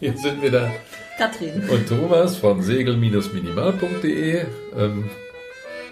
Hier 0.00 0.16
sind 0.16 0.42
wieder 0.42 0.70
Katrin. 1.16 1.68
und 1.68 1.88
Thomas 1.88 2.36
von 2.36 2.62
segel-minimal.de. 2.62 4.44
Ähm, 4.76 5.10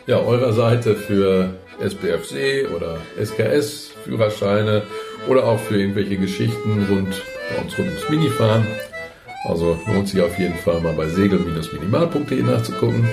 ja, 0.06 0.20
eurer 0.20 0.52
Seite 0.52 0.94
für 0.94 1.54
SBFC 1.80 2.70
oder 2.72 2.98
SKS, 3.20 3.90
Führerscheine 4.04 4.82
oder 5.28 5.44
auch 5.44 5.58
für 5.58 5.80
irgendwelche 5.80 6.16
Geschichten 6.18 6.86
rund 6.88 7.20
bei 7.50 7.62
uns 7.62 7.76
rund 7.76 7.88
ums 7.88 8.08
Minifahren. 8.08 8.64
Also 9.44 9.76
lohnt 9.86 10.08
sich 10.08 10.20
auf 10.20 10.38
jeden 10.38 10.54
Fall 10.54 10.80
mal 10.80 10.92
bei 10.92 11.08
segel-minimal.de 11.08 12.42
nachzugucken. 12.42 13.08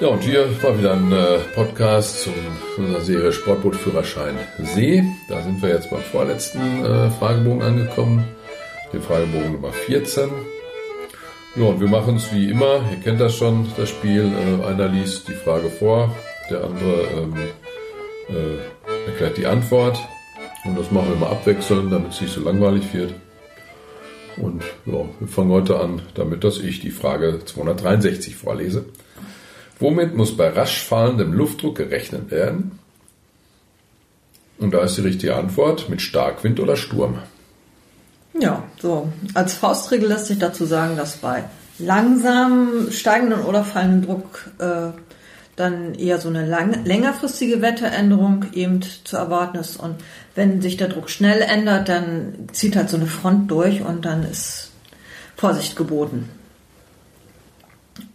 Ja, 0.00 0.08
und 0.08 0.24
hier 0.24 0.46
war 0.62 0.76
wieder 0.78 0.92
ein 0.92 1.12
äh, 1.12 1.38
Podcast 1.54 2.22
zu 2.24 2.30
unserer 2.76 3.00
Serie 3.00 3.32
Sportbootführerschein 3.32 4.36
See. 4.58 5.04
Da 5.28 5.40
sind 5.40 5.62
wir 5.62 5.70
jetzt 5.70 5.88
beim 5.88 6.02
vorletzten 6.02 6.84
äh, 6.84 7.10
Fragebogen 7.10 7.62
angekommen, 7.62 8.24
den 8.92 9.02
Fragebogen 9.02 9.52
Nummer 9.52 9.72
14. 9.72 10.30
Ja, 11.56 11.64
und 11.64 11.80
wir 11.80 11.88
machen 11.88 12.16
es 12.16 12.32
wie 12.32 12.50
immer, 12.50 12.84
ihr 12.90 13.00
kennt 13.02 13.20
das 13.20 13.34
schon, 13.34 13.66
das 13.76 13.88
Spiel. 13.88 14.30
Äh, 14.32 14.66
einer 14.66 14.88
liest 14.88 15.28
die 15.28 15.32
Frage 15.32 15.70
vor, 15.70 16.14
der 16.50 16.64
andere 16.64 17.02
ähm, 17.16 17.34
äh, 18.28 19.08
erklärt 19.08 19.36
die 19.38 19.46
Antwort. 19.46 19.98
Und 20.64 20.78
das 20.78 20.90
machen 20.90 21.08
wir 21.08 21.16
immer 21.16 21.30
abwechselnd, 21.30 21.92
damit 21.92 22.12
es 22.12 22.20
nicht 22.20 22.34
so 22.34 22.42
langweilig 22.42 22.92
wird. 22.92 23.14
Und 24.36 24.62
ja, 24.84 25.04
wir 25.18 25.28
fangen 25.28 25.50
heute 25.50 25.80
an, 25.80 26.02
damit 26.14 26.44
dass 26.44 26.58
ich 26.58 26.80
die 26.80 26.90
Frage 26.90 27.40
263 27.44 28.36
vorlese. 28.36 28.84
Womit 29.78 30.14
muss 30.14 30.36
bei 30.36 30.48
rasch 30.48 30.82
fallendem 30.82 31.32
Luftdruck 31.32 31.76
gerechnet 31.76 32.30
werden? 32.30 32.78
Und 34.58 34.72
da 34.72 34.80
ist 34.80 34.96
die 34.96 35.02
richtige 35.02 35.36
Antwort 35.36 35.88
mit 35.88 36.00
Starkwind 36.00 36.60
oder 36.60 36.76
Sturm. 36.76 37.18
Ja, 38.38 38.64
so. 38.80 39.12
Als 39.34 39.54
Faustregel 39.54 40.08
lässt 40.08 40.26
sich 40.26 40.38
dazu 40.38 40.66
sagen, 40.66 40.96
dass 40.96 41.16
bei 41.16 41.44
langsam 41.78 42.90
steigenden 42.90 43.42
oder 43.42 43.64
fallenden 43.64 44.02
Druck 44.02 44.50
äh, 44.58 44.92
dann 45.56 45.94
eher 45.94 46.18
so 46.18 46.28
eine 46.28 46.44
lang, 46.44 46.84
längerfristige 46.84 47.62
Wetteränderung 47.62 48.44
eben 48.52 48.80
zu 48.82 49.16
erwarten 49.16 49.56
ist. 49.56 49.76
Und 49.76 49.96
wenn 50.34 50.60
sich 50.60 50.76
der 50.76 50.88
Druck 50.88 51.08
schnell 51.08 51.40
ändert, 51.40 51.88
dann 51.88 52.48
zieht 52.52 52.76
halt 52.76 52.90
so 52.90 52.96
eine 52.96 53.06
Front 53.06 53.50
durch 53.50 53.80
und 53.82 54.04
dann 54.04 54.22
ist 54.22 54.70
Vorsicht 55.36 55.76
geboten. 55.76 56.28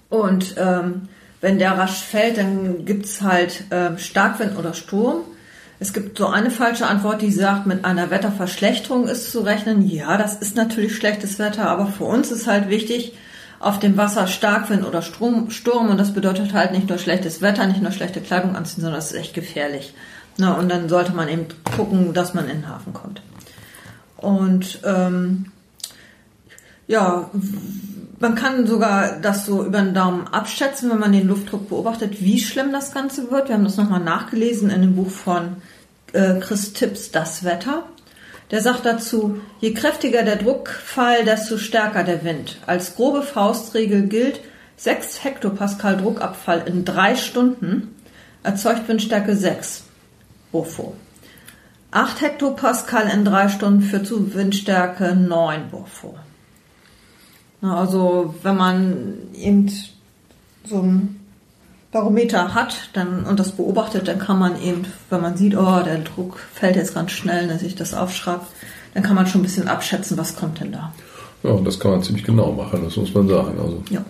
Und 0.10 0.56
ähm, 0.58 1.08
wenn 1.40 1.58
der 1.58 1.78
rasch 1.78 2.04
fällt, 2.04 2.38
dann 2.38 2.86
gibt's 2.86 3.22
halt 3.22 3.64
ähm, 3.72 3.98
Starkwind 3.98 4.58
oder 4.58 4.74
Sturm. 4.74 5.22
Es 5.82 5.94
gibt 5.94 6.16
so 6.16 6.28
eine 6.28 6.52
falsche 6.52 6.86
Antwort, 6.86 7.24
die 7.24 7.32
sagt, 7.32 7.66
mit 7.66 7.86
einer 7.86 8.12
Wetterverschlechterung 8.12 9.08
ist 9.08 9.32
zu 9.32 9.40
rechnen. 9.40 9.82
Ja, 9.90 10.16
das 10.16 10.36
ist 10.36 10.56
natürlich 10.56 10.96
schlechtes 10.96 11.40
Wetter, 11.40 11.68
aber 11.68 11.88
für 11.88 12.04
uns 12.04 12.30
ist 12.30 12.46
halt 12.46 12.70
wichtig, 12.70 13.16
auf 13.60 13.80
dem 13.80 13.98
Wasser 13.98 14.28
Starkwind 14.28 14.86
oder 14.86 15.02
Strom, 15.02 15.50
Sturm 15.50 15.90
und 15.90 15.98
das 15.98 16.14
bedeutet 16.14 16.54
halt 16.54 16.72
nicht 16.72 16.88
nur 16.88 17.00
schlechtes 17.00 17.42
Wetter, 17.42 17.66
nicht 17.66 17.82
nur 17.82 17.92
schlechte 17.92 18.22
Kleidung 18.22 18.56
anziehen, 18.56 18.82
sondern 18.82 19.00
das 19.00 19.12
ist 19.12 19.18
echt 19.18 19.34
gefährlich. 19.34 19.96
Na, 20.38 20.54
und 20.54 20.70
dann 20.70 20.88
sollte 20.88 21.14
man 21.14 21.28
eben 21.28 21.48
gucken, 21.76 22.14
dass 22.14 22.36
man 22.36 22.48
in 22.48 22.62
den 22.62 22.70
Hafen 22.70 22.94
kommt. 22.94 23.24
Und 24.18 24.82
ähm, 24.86 25.48
ja, 26.86 27.32
man 28.20 28.36
kann 28.36 28.68
sogar 28.68 29.20
das 29.20 29.48
so 29.48 29.66
über 29.66 29.82
den 29.82 29.96
Daumen 29.96 30.28
abschätzen, 30.28 30.92
wenn 30.92 31.00
man 31.00 31.12
den 31.12 31.28
Luftdruck 31.28 31.70
beobachtet, 31.70 32.22
wie 32.22 32.38
schlimm 32.38 32.72
das 32.72 32.94
Ganze 32.94 33.32
wird. 33.32 33.48
Wir 33.48 33.56
haben 33.56 33.64
das 33.64 33.78
nochmal 33.78 34.00
nachgelesen 34.00 34.70
in 34.70 34.82
dem 34.82 34.96
Buch 34.96 35.10
von 35.10 35.56
äh, 36.14 36.40
Chris 36.40 36.74
Tipps, 36.74 37.12
Das 37.12 37.44
Wetter. 37.44 37.84
Der 38.52 38.62
sagt 38.62 38.86
dazu, 38.86 39.40
je 39.62 39.74
kräftiger 39.74 40.24
der 40.24 40.36
Druckfall, 40.36 41.24
desto 41.24 41.58
stärker 41.58 42.04
der 42.04 42.24
Wind. 42.26 42.58
Als 42.68 42.96
grobe 42.96 43.22
Faustregel 43.22 44.08
gilt, 44.08 44.42
6 44.76 45.24
Hektopascal 45.24 45.98
Druckabfall 45.98 46.64
in 46.66 46.84
drei 46.84 47.16
Stunden 47.16 47.96
erzeugt 48.44 48.88
Windstärke 48.88 49.36
6 49.36 49.84
Wurfo. 50.52 50.96
8 51.92 52.22
Hektopascal 52.22 53.08
in 53.10 53.24
drei 53.24 53.48
Stunden 53.48 53.82
führt 53.82 54.08
zu 54.08 54.34
Windstärke 54.34 55.16
9 55.16 55.72
Wurfo. 55.72 56.18
Also 57.62 58.36
wenn 58.42 58.58
man 58.58 59.18
eben 59.36 59.72
so 60.66 60.82
ein 60.82 61.21
Barometer 61.92 62.54
hat 62.54 62.90
dann, 62.94 63.26
und 63.26 63.40
das 63.40 63.52
beobachtet, 63.52 64.08
dann 64.08 64.20
kann 64.20 64.40
man 64.40 64.62
eben, 64.62 64.86
wenn 65.10 65.22
man 65.22 65.36
sieht, 65.36 65.58
oh, 65.58 65.82
der 65.84 66.00
Druck 66.00 66.40
fällt 66.54 66.78
jetzt 66.78 66.94
ganz 66.94 67.12
schnell, 67.12 67.48
dass 67.48 67.64
ich 67.64 67.76
das 67.76 67.94
aufschreibe, 67.94 68.42
dann 68.94 69.04
kann 69.04 69.16
man 69.16 69.28
schon 69.28 69.42
ein 69.42 69.44
bisschen 69.44 69.68
abschätzen, 69.68 70.18
was 70.18 70.36
kommt 70.36 70.62
denn 70.62 70.72
da. 70.72 70.94
Ja, 71.44 71.52
und 71.52 71.66
das 71.66 71.80
kann 71.80 71.92
man 71.92 72.04
ziemlich 72.04 72.24
genau 72.24 72.52
machen, 72.52 72.82
das 72.84 72.96
muss 72.96 73.14
man 73.14 73.28
sagen. 73.28 73.60
Also 73.60 73.84
ja. 73.90 74.04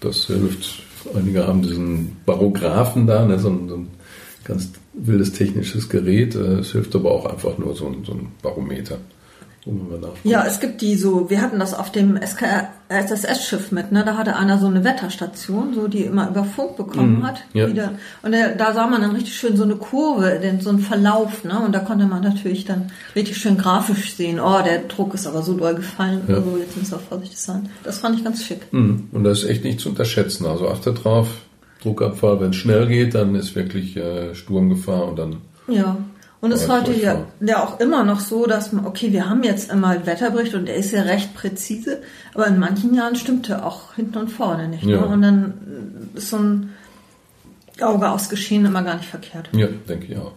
das 0.00 0.26
hilft. 0.26 0.82
Einige 1.14 1.46
haben 1.46 1.62
diesen 1.62 2.16
Barographen 2.26 3.06
da, 3.06 3.24
ne, 3.24 3.38
so, 3.38 3.48
ein, 3.48 3.68
so 3.68 3.76
ein 3.76 3.88
ganz 4.44 4.70
wildes 4.92 5.32
technisches 5.32 5.88
Gerät. 5.88 6.34
Es 6.34 6.72
hilft 6.72 6.94
aber 6.94 7.12
auch 7.12 7.26
einfach 7.26 7.58
nur 7.58 7.74
so 7.76 7.86
ein, 7.86 8.04
so 8.04 8.12
ein 8.12 8.28
Barometer. 8.42 8.98
Ja, 10.22 10.44
es 10.46 10.60
gibt 10.60 10.80
die 10.80 10.94
so, 10.94 11.28
wir 11.28 11.40
hatten 11.40 11.58
das 11.58 11.74
auf 11.74 11.90
dem 11.90 12.16
SSS-Schiff 12.88 13.72
mit, 13.72 13.90
ne? 13.92 14.04
Da 14.04 14.16
hatte 14.16 14.36
einer 14.36 14.58
so 14.58 14.66
eine 14.66 14.84
Wetterstation, 14.84 15.74
so 15.74 15.88
die 15.88 16.02
immer 16.04 16.28
über 16.28 16.44
Funk 16.44 16.76
bekommen 16.76 17.18
Mhm, 17.18 17.26
hat. 17.26 17.42
ja. 17.52 17.68
Wieder. 17.68 17.92
Und 18.22 18.32
der, 18.32 18.54
da 18.54 18.72
sah 18.72 18.86
man 18.86 19.02
dann 19.02 19.10
richtig 19.12 19.34
schön 19.34 19.56
so 19.56 19.64
eine 19.64 19.76
Kurve, 19.76 20.38
den, 20.40 20.60
so 20.60 20.70
einen 20.70 20.78
Verlauf, 20.78 21.42
ne? 21.44 21.60
Und 21.64 21.72
da 21.74 21.80
konnte 21.80 22.06
man 22.06 22.22
natürlich 22.22 22.64
dann 22.64 22.92
richtig 23.14 23.36
schön 23.38 23.58
grafisch 23.58 24.14
sehen, 24.14 24.38
oh, 24.40 24.60
der 24.64 24.80
Druck 24.80 25.14
ist 25.14 25.26
aber 25.26 25.42
so 25.42 25.54
doll 25.54 25.74
gefallen, 25.74 26.22
Ja. 26.28 26.36
also 26.36 26.56
jetzt 26.58 26.76
müssen 26.76 26.92
wir 26.92 26.98
vorsichtig 26.98 27.38
sein. 27.38 27.68
Das 27.84 27.98
fand 27.98 28.18
ich 28.18 28.24
ganz 28.24 28.44
schick. 28.44 28.72
Mhm. 28.72 29.08
Und 29.12 29.24
das 29.24 29.42
ist 29.42 29.48
echt 29.50 29.64
nicht 29.64 29.80
zu 29.80 29.88
unterschätzen. 29.88 30.46
Also 30.46 30.68
achtet 30.68 31.02
drauf, 31.04 31.28
Druckabfall, 31.82 32.40
wenn 32.40 32.50
es 32.50 32.56
schnell 32.56 32.86
geht, 32.86 33.14
dann 33.14 33.34
ist 33.34 33.54
wirklich 33.54 33.96
äh, 33.96 34.34
Sturmgefahr 34.34 35.06
und 35.08 35.18
dann 35.18 35.36
Ja. 35.68 35.96
Und 36.46 36.52
es 36.52 36.62
ist 36.62 36.68
Ja, 36.68 36.74
heute 36.80 36.92
ja, 36.92 37.26
ja 37.40 37.64
auch 37.64 37.80
immer 37.80 38.04
noch 38.04 38.20
so, 38.20 38.46
dass 38.46 38.72
man, 38.72 38.86
okay, 38.86 39.12
wir 39.12 39.28
haben 39.28 39.42
jetzt 39.42 39.68
immer 39.68 40.06
Wetterbericht 40.06 40.54
und 40.54 40.66
der 40.66 40.76
ist 40.76 40.92
ja 40.92 41.02
recht 41.02 41.34
präzise, 41.34 42.02
aber 42.34 42.46
in 42.46 42.60
manchen 42.60 42.94
Jahren 42.94 43.16
stimmt 43.16 43.50
er 43.50 43.66
auch 43.66 43.94
hinten 43.94 44.16
und 44.16 44.28
vorne 44.28 44.68
nicht. 44.68 44.84
Ja. 44.84 45.00
Ne? 45.00 45.06
Und 45.06 45.22
dann 45.22 46.10
ist 46.14 46.30
so 46.30 46.36
ein 46.36 46.72
Auge 47.80 48.08
aufs 48.08 48.28
Geschehen 48.28 48.64
immer 48.64 48.84
gar 48.84 48.94
nicht 48.94 49.08
verkehrt. 49.08 49.48
ja, 49.54 49.66
denke 49.66 50.06
ich 50.06 50.16
auch. 50.16 50.34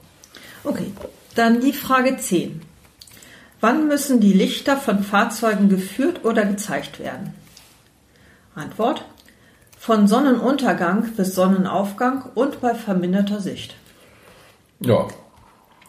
Okay, 0.64 0.92
dann 1.36 1.62
die 1.62 1.74
Frage 1.74 2.18
10. 2.18 2.60
Wann 3.62 3.88
müssen 3.88 4.20
die 4.20 4.34
Lichter 4.34 4.78
von 4.78 5.04
Fahrzeugen 5.04 5.70
geführt 5.70 6.26
oder 6.26 6.44
gezeigt 6.44 7.00
werden? 7.00 7.36
Antwort. 8.56 9.06
Von 9.78 10.08
Sonnenuntergang 10.08 11.12
bis 11.16 11.36
Sonnenaufgang 11.36 12.24
und 12.34 12.62
bei 12.62 12.74
verminderter 12.74 13.42
Sicht. 13.42 13.76
Ja, 14.80 15.08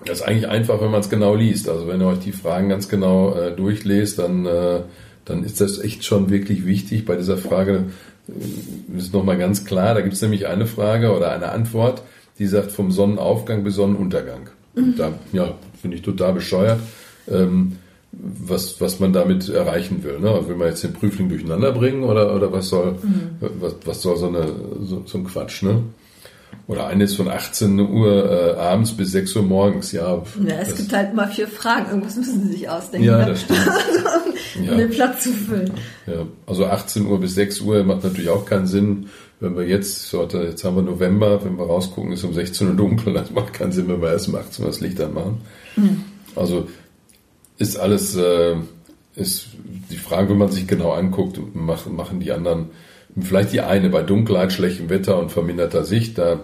das 0.05 0.21
ist 0.21 0.27
eigentlich 0.27 0.49
einfach, 0.49 0.81
wenn 0.81 0.91
man 0.91 1.01
es 1.01 1.11
genau 1.11 1.35
liest. 1.35 1.69
Also 1.69 1.87
wenn 1.87 2.01
ihr 2.01 2.07
euch 2.07 2.21
die 2.21 2.33
Fragen 2.33 2.69
ganz 2.69 2.89
genau 2.89 3.35
äh, 3.35 3.53
durchlest, 3.53 4.19
dann, 4.19 4.47
äh, 4.47 4.81
dann 5.25 5.45
ist 5.45 5.61
das 5.61 5.79
echt 5.79 6.05
schon 6.05 6.31
wirklich 6.31 6.67
wichtig. 6.67 7.05
Bei 7.05 7.17
dieser 7.17 7.37
Frage 7.37 7.85
äh, 8.29 8.99
ist 8.99 9.13
nochmal 9.13 9.39
ganz 9.39 9.65
klar, 9.65 9.95
da 9.95 10.01
gibt 10.01 10.15
es 10.15 10.23
nämlich 10.23 10.47
eine 10.47 10.67
Frage 10.67 11.15
oder 11.15 11.31
eine 11.33 11.51
Antwort, 11.51 12.03
die 12.39 12.47
sagt 12.47 12.73
vom 12.73 12.91
Sonnenaufgang 12.91 13.63
bis 13.63 13.75
Sonnenuntergang. 13.75 14.49
Und 14.75 14.99
Da 14.99 15.13
ja, 15.33 15.55
finde 15.81 15.97
ich 15.97 16.03
total 16.03 16.33
bescheuert, 16.33 16.81
ähm, 17.29 17.77
was, 18.13 18.81
was 18.81 18.99
man 19.01 19.13
damit 19.13 19.49
erreichen 19.49 20.03
will. 20.03 20.19
Ne? 20.19 20.49
Will 20.49 20.57
man 20.57 20.69
jetzt 20.69 20.83
den 20.83 20.93
Prüfling 20.93 21.29
durcheinander 21.29 21.73
bringen 21.73 22.03
oder, 22.03 22.35
oder 22.35 22.53
was 22.53 22.69
soll, 22.69 22.97
was, 23.41 23.77
was 23.85 24.03
soll 24.03 24.17
so, 24.17 24.29
eine, 24.29 24.47
so, 24.83 25.03
so 25.07 25.19
ein 25.19 25.25
Quatsch, 25.25 25.63
ne? 25.63 25.83
Oder 26.67 26.87
eines 26.87 27.15
von 27.17 27.29
18 27.29 27.81
Uhr 27.81 28.55
äh, 28.57 28.61
abends 28.61 28.93
bis 28.93 29.11
6 29.11 29.35
Uhr 29.37 29.43
morgens, 29.43 29.91
ja. 29.91 30.23
Ja, 30.47 30.55
es 30.61 30.77
gibt 30.77 30.93
halt 30.93 31.13
immer 31.13 31.27
vier 31.27 31.49
Fragen. 31.49 31.87
Irgendwas 31.91 32.17
müssen 32.17 32.45
sie 32.45 32.53
sich 32.53 32.69
ausdenken, 32.69 33.07
Ja, 33.09 33.19
ne? 33.19 33.27
das 33.27 33.41
stimmt. 33.43 33.61
um 34.59 34.65
Ja. 34.65 34.75
den 34.77 34.91
Platz 34.91 35.25
zu 35.25 35.33
füllen. 35.33 35.73
ja, 36.07 36.27
also 36.47 36.67
18 36.67 37.07
Uhr 37.07 37.19
bis 37.21 37.35
6 37.35 37.61
Uhr 37.63 37.83
macht 37.83 38.05
natürlich 38.05 38.31
auch 38.31 38.45
keinen 38.47 38.67
Sinn. 38.69 39.07
Wenn 39.41 39.57
wir 39.57 39.67
jetzt, 39.67 40.13
jetzt 40.13 40.65
haben 40.65 40.77
wir 40.77 40.83
November, 40.83 41.45
wenn 41.45 41.57
wir 41.59 41.65
rausgucken, 41.67 42.13
ist 42.13 42.23
um 42.25 42.35
16 42.35 42.69
Uhr 42.69 42.75
dunkel. 42.75 43.15
Das 43.15 43.31
macht 43.31 43.53
keinen 43.53 43.73
Sinn, 43.73 43.89
wenn 43.89 44.01
wir 44.01 44.11
erst 44.13 44.29
um 44.29 44.37
18 44.37 44.65
Uhr 44.65 44.71
das 44.71 44.81
Licht 44.81 45.01
anmachen. 45.01 45.41
Also 46.37 46.69
ist 47.59 47.79
alles, 47.79 48.15
äh, 48.17 48.55
ist 49.17 49.47
die 49.91 49.97
Frage, 49.97 50.31
wenn 50.31 50.39
man 50.39 50.53
sich 50.53 50.67
genau 50.69 50.93
anguckt, 50.93 51.41
machen, 51.55 51.97
machen 51.97 52.21
die 52.21 52.31
anderen, 52.33 52.67
vielleicht 53.21 53.53
die 53.53 53.61
eine 53.61 53.89
bei 53.91 54.03
Dunkelheit, 54.03 54.53
schlechtem 54.53 54.91
Wetter 54.91 55.19
und 55.19 55.33
verminderter 55.33 55.85
Sicht, 55.85 56.19
da, 56.19 56.41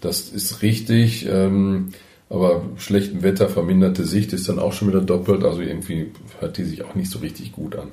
das 0.00 0.30
ist 0.30 0.62
richtig, 0.62 1.26
ähm, 1.26 1.88
aber 2.28 2.62
schlechtem 2.76 3.22
Wetter, 3.22 3.48
verminderte 3.48 4.04
Sicht 4.04 4.32
ist 4.32 4.48
dann 4.48 4.58
auch 4.58 4.72
schon 4.72 4.88
wieder 4.88 5.00
doppelt, 5.00 5.44
also 5.44 5.60
irgendwie 5.60 6.12
hört 6.38 6.56
die 6.58 6.64
sich 6.64 6.84
auch 6.84 6.94
nicht 6.94 7.10
so 7.10 7.18
richtig 7.18 7.52
gut 7.52 7.76
an. 7.76 7.88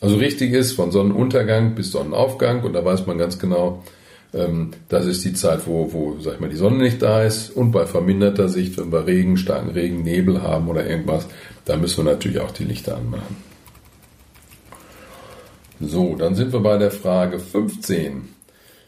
Also 0.00 0.16
richtig 0.16 0.52
ist 0.52 0.72
von 0.72 0.92
Sonnenuntergang 0.92 1.74
bis 1.74 1.92
Sonnenaufgang 1.92 2.62
und 2.62 2.72
da 2.72 2.84
weiß 2.84 3.06
man 3.06 3.18
ganz 3.18 3.38
genau, 3.38 3.82
ähm, 4.32 4.70
das 4.88 5.06
ist 5.06 5.24
die 5.24 5.34
Zeit, 5.34 5.66
wo, 5.66 5.92
wo, 5.92 6.16
sag 6.20 6.34
ich 6.34 6.40
mal, 6.40 6.48
die 6.48 6.56
Sonne 6.56 6.78
nicht 6.78 7.02
da 7.02 7.22
ist 7.22 7.50
und 7.50 7.72
bei 7.72 7.84
verminderter 7.84 8.48
Sicht, 8.48 8.78
wenn 8.78 8.92
wir 8.92 9.06
Regen, 9.06 9.36
starken 9.36 9.70
Regen, 9.70 10.02
Nebel 10.02 10.42
haben 10.42 10.68
oder 10.68 10.88
irgendwas, 10.88 11.26
da 11.64 11.76
müssen 11.76 12.04
wir 12.04 12.12
natürlich 12.12 12.40
auch 12.40 12.52
die 12.52 12.64
Lichter 12.64 12.96
anmachen. 12.96 13.49
So, 15.80 16.14
dann 16.14 16.34
sind 16.34 16.52
wir 16.52 16.60
bei 16.60 16.76
der 16.76 16.90
Frage 16.90 17.38
15. 17.38 18.28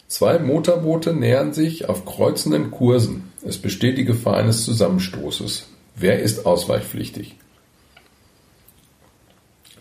Zwei 0.09 0.39
Motorboote 0.39 1.15
nähern 1.15 1.55
sich 1.55 1.89
auf 1.89 2.05
kreuzenden 2.05 2.71
Kursen. 2.71 3.33
Es 3.43 3.57
besteht 3.57 3.97
die 3.97 4.05
Gefahr 4.05 4.37
eines 4.37 4.65
Zusammenstoßes. 4.65 5.69
Wer 5.97 6.21
ist 6.21 6.45
ausweichpflichtig? 6.45 7.37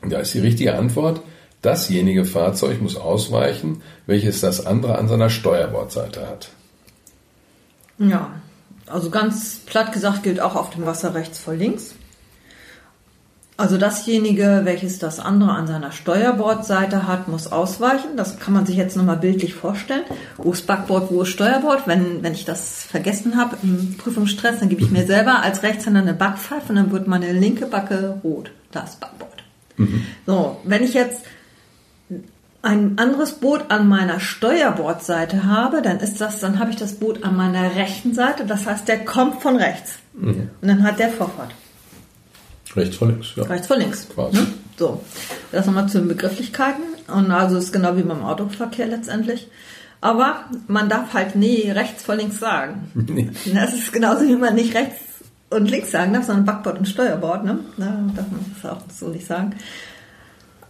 Da 0.07 0.19
ist 0.19 0.33
die 0.33 0.39
richtige 0.39 0.75
Antwort. 0.75 1.21
Dasjenige 1.61 2.23
Fahrzeug 2.25 2.81
muss 2.81 2.95
ausweichen, 2.95 3.81
welches 4.07 4.39
das 4.39 4.65
andere 4.65 4.97
an 4.97 5.09
seiner 5.09 5.29
Steuerbordseite 5.29 6.27
hat. 6.27 6.49
Ja, 7.99 8.31
also 8.87 9.09
ganz 9.09 9.59
platt 9.65 9.91
gesagt 9.93 10.23
gilt 10.23 10.39
auch 10.39 10.55
auf 10.55 10.71
dem 10.71 10.85
Wasser 10.85 11.13
rechts 11.13 11.39
vor 11.39 11.53
links. 11.53 11.93
Also 13.61 13.77
dasjenige, 13.77 14.61
welches 14.63 14.97
das 14.97 15.19
andere 15.19 15.51
an 15.51 15.67
seiner 15.67 15.91
Steuerbordseite 15.91 17.07
hat, 17.07 17.27
muss 17.27 17.51
ausweichen. 17.51 18.17
Das 18.17 18.39
kann 18.39 18.55
man 18.55 18.65
sich 18.65 18.75
jetzt 18.75 18.97
nochmal 18.97 19.17
bildlich 19.17 19.53
vorstellen. 19.53 20.01
Wo 20.37 20.51
ist 20.51 20.65
Backbord, 20.65 21.11
wo 21.11 21.21
ist 21.21 21.29
Steuerbord? 21.29 21.85
Wenn, 21.85 22.23
wenn 22.23 22.33
ich 22.33 22.43
das 22.43 22.83
vergessen 22.83 23.37
habe 23.37 23.57
im 23.61 23.97
Prüfungsstress, 23.99 24.61
dann 24.61 24.69
gebe 24.69 24.81
ich 24.81 24.89
mir 24.89 25.05
selber 25.05 25.43
als 25.43 25.61
Rechtshänder 25.61 26.01
eine 26.01 26.15
Backpfeife 26.15 26.69
und 26.69 26.75
dann 26.75 26.91
wird 26.91 27.07
meine 27.07 27.33
linke 27.33 27.67
Backe 27.67 28.19
rot. 28.23 28.49
Da 28.71 28.79
ist 28.81 28.99
Backbord. 28.99 29.43
Mhm. 29.77 30.05
So, 30.25 30.57
wenn 30.63 30.83
ich 30.83 30.95
jetzt 30.95 31.21
ein 32.63 32.97
anderes 32.97 33.33
Boot 33.33 33.65
an 33.69 33.87
meiner 33.87 34.19
Steuerbordseite 34.19 35.45
habe, 35.45 35.83
dann 35.83 35.99
ist 35.99 36.19
das, 36.19 36.39
dann 36.39 36.57
habe 36.57 36.71
ich 36.71 36.77
das 36.77 36.95
Boot 36.95 37.23
an 37.23 37.37
meiner 37.37 37.75
rechten 37.75 38.15
Seite. 38.15 38.43
Das 38.43 38.65
heißt, 38.65 38.87
der 38.87 39.05
kommt 39.05 39.43
von 39.43 39.55
rechts. 39.55 39.99
Mhm. 40.13 40.49
Und 40.61 40.67
dann 40.67 40.81
hat 40.81 40.97
der 40.97 41.09
Vorfahrt. 41.09 41.51
Rechts 42.75 42.95
vor 42.97 43.07
links, 43.07 43.27
ja. 43.35 43.43
Rechts 43.43 43.67
vor 43.67 43.77
links. 43.77 44.07
Quasi. 44.09 44.37
Ne? 44.37 44.47
So. 44.77 45.03
Das 45.51 45.65
nochmal 45.65 45.87
zu 45.89 45.99
den 45.99 46.07
Begrifflichkeiten. 46.07 46.83
Und 47.07 47.31
also 47.31 47.57
ist 47.57 47.73
genau 47.73 47.97
wie 47.97 48.03
beim 48.03 48.23
Autoverkehr 48.23 48.87
letztendlich. 48.87 49.47
Aber 49.99 50.45
man 50.67 50.89
darf 50.89 51.13
halt 51.13 51.35
nie 51.35 51.69
rechts 51.69 52.03
vor 52.03 52.15
links 52.15 52.39
sagen. 52.39 52.91
Nee. 53.07 53.29
Das 53.53 53.73
ist 53.73 53.93
genauso 53.93 54.27
wie 54.27 54.35
man 54.35 54.55
nicht 54.55 54.73
rechts 54.73 54.95
und 55.49 55.69
links 55.69 55.91
sagen 55.91 56.13
darf, 56.13 56.25
sondern 56.25 56.45
Backbord 56.45 56.79
und 56.79 56.87
Steuerbord, 56.87 57.43
ne? 57.43 57.59
Da 57.77 57.85
darf 58.15 58.31
man 58.31 58.45
das 58.61 58.71
auch 58.71 58.81
so 58.91 59.09
nicht 59.09 59.27
sagen. 59.27 59.55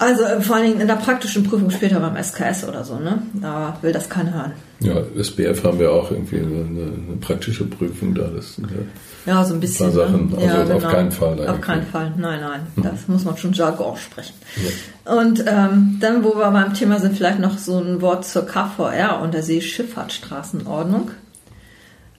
Also 0.01 0.23
äh, 0.23 0.41
vor 0.41 0.55
allen 0.55 0.65
Dingen 0.65 0.81
in 0.81 0.87
der 0.87 0.95
praktischen 0.95 1.43
Prüfung 1.43 1.69
später 1.69 1.99
beim 1.99 2.17
SKS 2.21 2.67
oder 2.67 2.83
so, 2.83 2.97
ne? 2.97 3.21
Da 3.39 3.77
will 3.83 3.91
das 3.91 4.09
keiner 4.09 4.33
hören. 4.33 4.53
Ja, 4.79 4.95
SBF 5.15 5.63
haben 5.63 5.77
wir 5.77 5.91
auch 5.91 6.09
irgendwie 6.09 6.39
eine, 6.39 6.65
eine 6.65 7.17
praktische 7.21 7.65
Prüfung 7.65 8.15
da. 8.15 8.23
Das 8.23 8.55
sind 8.55 8.67
ja, 8.71 9.31
ja 9.31 9.45
so 9.45 9.53
ein 9.53 9.59
bisschen. 9.59 9.91
Ein 9.91 9.93
paar 9.93 10.07
Sachen. 10.07 10.29
Ne? 10.31 10.37
Also 10.37 10.47
ja, 10.47 10.63
genau. 10.63 10.75
auf 10.77 10.87
keinen 10.91 11.11
Fall. 11.11 11.33
Auf 11.33 11.39
irgendwie. 11.39 11.61
keinen 11.61 11.85
Fall. 11.85 12.13
Nein, 12.17 12.39
nein. 12.41 12.61
Hm. 12.73 12.83
Das 12.83 13.07
muss 13.07 13.25
man 13.25 13.37
schon 13.37 13.53
Jargon 13.53 13.95
sprechen. 13.95 14.33
Ja. 14.55 15.19
Und 15.19 15.45
ähm, 15.45 15.97
dann, 15.99 16.23
wo 16.23 16.35
wir 16.35 16.49
beim 16.49 16.73
Thema 16.73 16.97
sind, 16.99 17.15
vielleicht 17.15 17.39
noch 17.39 17.59
so 17.59 17.77
ein 17.77 18.01
Wort 18.01 18.25
zur 18.25 18.47
KVR 18.47 19.21
und 19.21 19.35
der 19.35 19.43
Seeschifffahrtsstraßenordnung. 19.43 21.11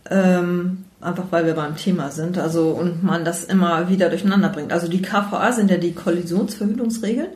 Ähm, 0.09 0.85
einfach 1.01 1.25
weil 1.31 1.47
wir 1.47 1.55
beim 1.55 1.77
Thema 1.77 2.13
sind. 2.13 2.39
Also 2.39 2.69
und 2.69 3.03
man 3.03 3.25
das 3.25 3.43
immer 3.43 3.89
wieder 3.89 4.09
durcheinander 4.09 4.51
bringt. 4.51 4.73
Also 4.73 4.87
die 4.87 5.03
KVA 5.03 5.51
sind 5.51 5.69
ja 5.69 5.79
die 5.79 5.95
Kollisionsverhütungsregeln. 5.95 7.31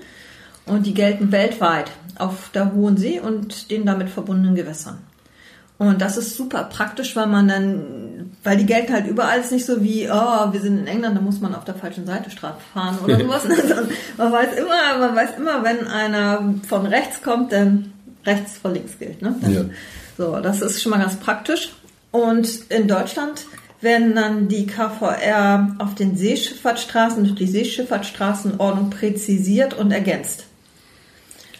Und 0.66 0.86
die 0.86 0.94
gelten 0.94 1.32
weltweit 1.32 1.90
auf 2.18 2.50
der 2.52 2.72
Hohen 2.72 2.96
See 2.96 3.20
und 3.20 3.70
den 3.70 3.86
damit 3.86 4.10
verbundenen 4.10 4.54
Gewässern. 4.54 4.98
Und 5.78 6.00
das 6.00 6.16
ist 6.16 6.36
super 6.36 6.64
praktisch, 6.64 7.14
weil 7.16 7.26
man 7.26 7.48
dann, 7.48 8.32
weil 8.42 8.56
die 8.56 8.64
gelten 8.64 8.94
halt 8.94 9.06
überall 9.06 9.40
ist 9.40 9.52
nicht 9.52 9.66
so 9.66 9.82
wie, 9.82 10.08
oh, 10.10 10.52
wir 10.52 10.60
sind 10.60 10.78
in 10.78 10.86
England, 10.86 11.16
da 11.16 11.20
muss 11.20 11.40
man 11.40 11.54
auf 11.54 11.64
der 11.64 11.74
falschen 11.74 12.06
Seite 12.06 12.30
Strafe 12.30 12.60
fahren 12.72 12.98
oder 13.04 13.18
sowas. 13.20 13.44
man 14.16 14.32
weiß 14.32 14.56
immer, 14.56 14.98
man 14.98 15.14
weiß 15.14 15.30
immer, 15.36 15.62
wenn 15.62 15.86
einer 15.86 16.54
von 16.66 16.86
rechts 16.86 17.22
kommt, 17.22 17.52
dann 17.52 17.92
rechts 18.24 18.56
vor 18.56 18.72
links 18.72 18.98
gilt. 18.98 19.20
Ne? 19.20 19.34
Das, 19.40 19.52
ja. 19.52 19.64
So, 20.16 20.40
das 20.40 20.62
ist 20.62 20.82
schon 20.82 20.90
mal 20.90 20.98
ganz 20.98 21.16
praktisch. 21.16 21.72
Und 22.10 22.70
in 22.70 22.88
Deutschland 22.88 23.44
werden 23.82 24.14
dann 24.14 24.48
die 24.48 24.66
KVR 24.66 25.76
auf 25.78 25.94
den 25.94 26.16
Seeschifffahrtsstraßen 26.16 27.24
durch 27.24 27.36
die 27.36 27.46
Seeschifffahrtsstraßenordnung 27.46 28.88
präzisiert 28.88 29.74
und 29.74 29.92
ergänzt. 29.92 30.44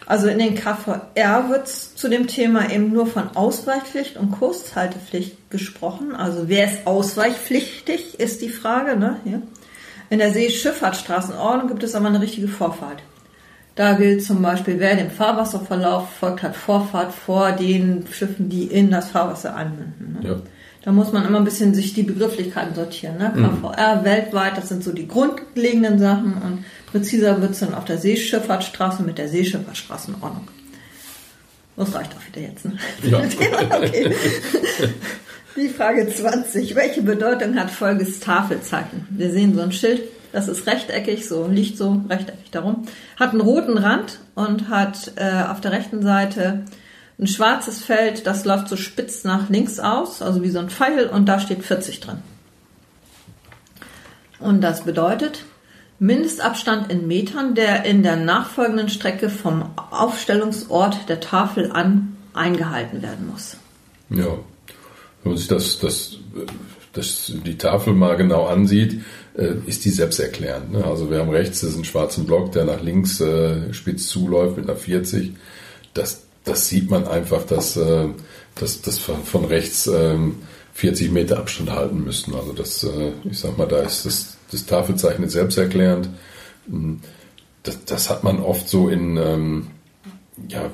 Also 0.07 0.27
in 0.27 0.39
den 0.39 0.55
KVR 0.55 1.49
wird 1.49 1.67
zu 1.67 2.07
dem 2.07 2.27
Thema 2.27 2.71
eben 2.71 2.93
nur 2.93 3.07
von 3.07 3.35
Ausweichpflicht 3.35 4.15
und 4.15 4.31
Kurshaltepflicht 4.31 5.51
gesprochen. 5.51 6.15
Also 6.15 6.47
wer 6.47 6.65
ist 6.65 6.87
ausweichpflichtig, 6.87 8.17
ist 8.17 8.41
die 8.41 8.49
Frage. 8.49 8.97
Ne? 8.97 9.17
Hier. 9.25 9.41
In 10.09 10.19
der 10.19 10.31
Seeschifffahrtsstraßenordnung 10.31 11.67
gibt 11.67 11.83
es 11.83 11.93
aber 11.93 12.07
eine 12.07 12.21
richtige 12.21 12.47
Vorfahrt. 12.47 13.03
Da 13.75 13.93
gilt 13.93 14.23
zum 14.23 14.41
Beispiel, 14.41 14.79
wer 14.79 14.95
dem 14.95 15.11
Fahrwasserverlauf 15.11 16.09
folgt, 16.09 16.41
hat 16.41 16.55
Vorfahrt 16.55 17.13
vor 17.13 17.51
den 17.51 18.07
Schiffen, 18.09 18.49
die 18.49 18.63
in 18.63 18.89
das 18.89 19.09
Fahrwasser 19.09 19.55
anmünden. 19.55 20.19
Ne? 20.21 20.29
Ja. 20.29 20.35
Da 20.87 20.93
muss 20.93 21.11
man 21.11 21.25
immer 21.25 21.39
ein 21.39 21.43
bisschen 21.43 21.73
sich 21.73 21.93
die 21.93 22.03
Begrifflichkeiten 22.03 22.73
sortieren. 22.73 23.17
Ne? 23.17 23.33
KVR 23.35 23.97
mhm. 23.97 24.05
weltweit, 24.05 24.55
das 24.55 24.69
sind 24.69 24.85
so 24.85 24.93
die 24.93 25.05
grundlegenden 25.05 25.99
Sachen 25.99 26.35
und 26.35 26.63
Präziser 26.89 27.41
wird 27.41 27.51
es 27.51 27.59
dann 27.59 27.73
auf 27.73 27.83
der 27.83 27.97
Seeschifffahrtsstraße 27.97 29.03
mit 29.03 29.17
der 29.17 29.27
Seeschifffahrtsstraßenordnung. 29.27 30.47
Das 31.75 31.93
reicht 31.93 32.15
auch 32.15 32.25
wieder 32.25 32.47
jetzt. 32.47 32.63
Ne? 32.63 32.77
Ja. 33.03 33.17
okay. 33.77 34.15
Die 35.57 35.67
Frage 35.67 36.07
20. 36.07 36.73
Welche 36.75 37.01
Bedeutung 37.01 37.59
hat 37.59 37.69
folgendes 37.69 38.21
Tafelzeichen? 38.21 39.07
Wir 39.09 39.29
sehen 39.31 39.55
so 39.55 39.59
ein 39.63 39.73
Schild, 39.73 40.03
das 40.31 40.47
ist 40.47 40.65
rechteckig, 40.67 41.27
so 41.27 41.47
liegt 41.47 41.77
so 41.77 42.01
rechteckig 42.07 42.49
darum, 42.51 42.83
hat 43.19 43.31
einen 43.31 43.41
roten 43.41 43.77
Rand 43.77 44.19
und 44.35 44.69
hat 44.69 45.11
äh, 45.17 45.43
auf 45.49 45.59
der 45.59 45.73
rechten 45.73 46.01
Seite 46.01 46.63
ein 47.19 47.27
schwarzes 47.27 47.83
Feld, 47.83 48.27
das 48.27 48.45
läuft 48.45 48.67
so 48.67 48.75
spitz 48.75 49.23
nach 49.23 49.49
links 49.49 49.79
aus, 49.79 50.21
also 50.21 50.43
wie 50.43 50.49
so 50.49 50.59
ein 50.59 50.69
Pfeil, 50.69 51.07
und 51.07 51.25
da 51.25 51.39
steht 51.39 51.63
40 51.63 51.99
drin. 51.99 52.19
Und 54.39 54.61
das 54.61 54.83
bedeutet, 54.83 55.43
Mindestabstand 55.99 56.91
in 56.91 57.07
Metern, 57.07 57.55
der 57.55 57.85
in 57.85 58.03
der 58.03 58.17
nachfolgenden 58.17 58.89
Strecke 58.89 59.31
vom 59.31 59.71
Aufstellungsort 59.89 61.09
der 61.09 61.19
Tafel 61.19 61.71
an 61.71 62.15
eingehalten 62.33 63.01
werden 63.01 63.27
muss. 63.31 63.57
Ja, 64.11 64.37
wenn 65.23 65.31
man 65.31 65.37
sich 65.37 65.47
das, 65.47 65.79
das, 65.79 66.17
das, 66.93 67.33
die 67.43 67.57
Tafel 67.57 67.93
mal 67.93 68.15
genau 68.15 68.45
ansieht, 68.45 69.01
äh, 69.35 69.55
ist 69.65 69.85
die 69.85 69.89
selbsterklärend. 69.89 70.71
Ne? 70.71 70.85
Also 70.85 71.09
wir 71.09 71.17
haben 71.17 71.31
rechts 71.31 71.61
diesen 71.61 71.83
schwarzen 71.83 72.27
Block, 72.27 72.51
der 72.51 72.65
nach 72.65 72.81
links 72.81 73.19
äh, 73.19 73.73
spitz 73.73 74.07
zuläuft 74.07 74.57
mit 74.57 74.69
einer 74.69 74.77
40. 74.77 75.35
Das, 75.95 76.26
das 76.47 76.67
sieht 76.67 76.89
man 76.89 77.07
einfach, 77.07 77.43
dass, 77.45 77.77
äh, 77.77 78.07
dass, 78.55 78.81
dass 78.81 78.99
von 78.99 79.45
rechts 79.45 79.89
40 80.73 81.07
ähm, 81.07 81.13
Meter 81.13 81.37
Abstand 81.37 81.71
halten 81.71 82.03
müssten. 82.03 82.33
Also 82.33 82.53
das, 82.53 82.87
ich 83.23 83.39
sag 83.39 83.57
mal, 83.57 83.67
da 83.67 83.79
ist 83.79 84.05
das 84.05 84.37
das 84.51 84.65
Tafelzeichen 84.65 85.27
selbsterklärend. 85.29 86.09
Hm, 86.69 86.99
das, 87.63 87.83
das 87.85 88.09
hat 88.09 88.23
man 88.23 88.39
oft 88.39 88.69
so 88.69 88.89
in, 88.89 89.17
ähm, 89.17 89.67
ja, 90.47 90.69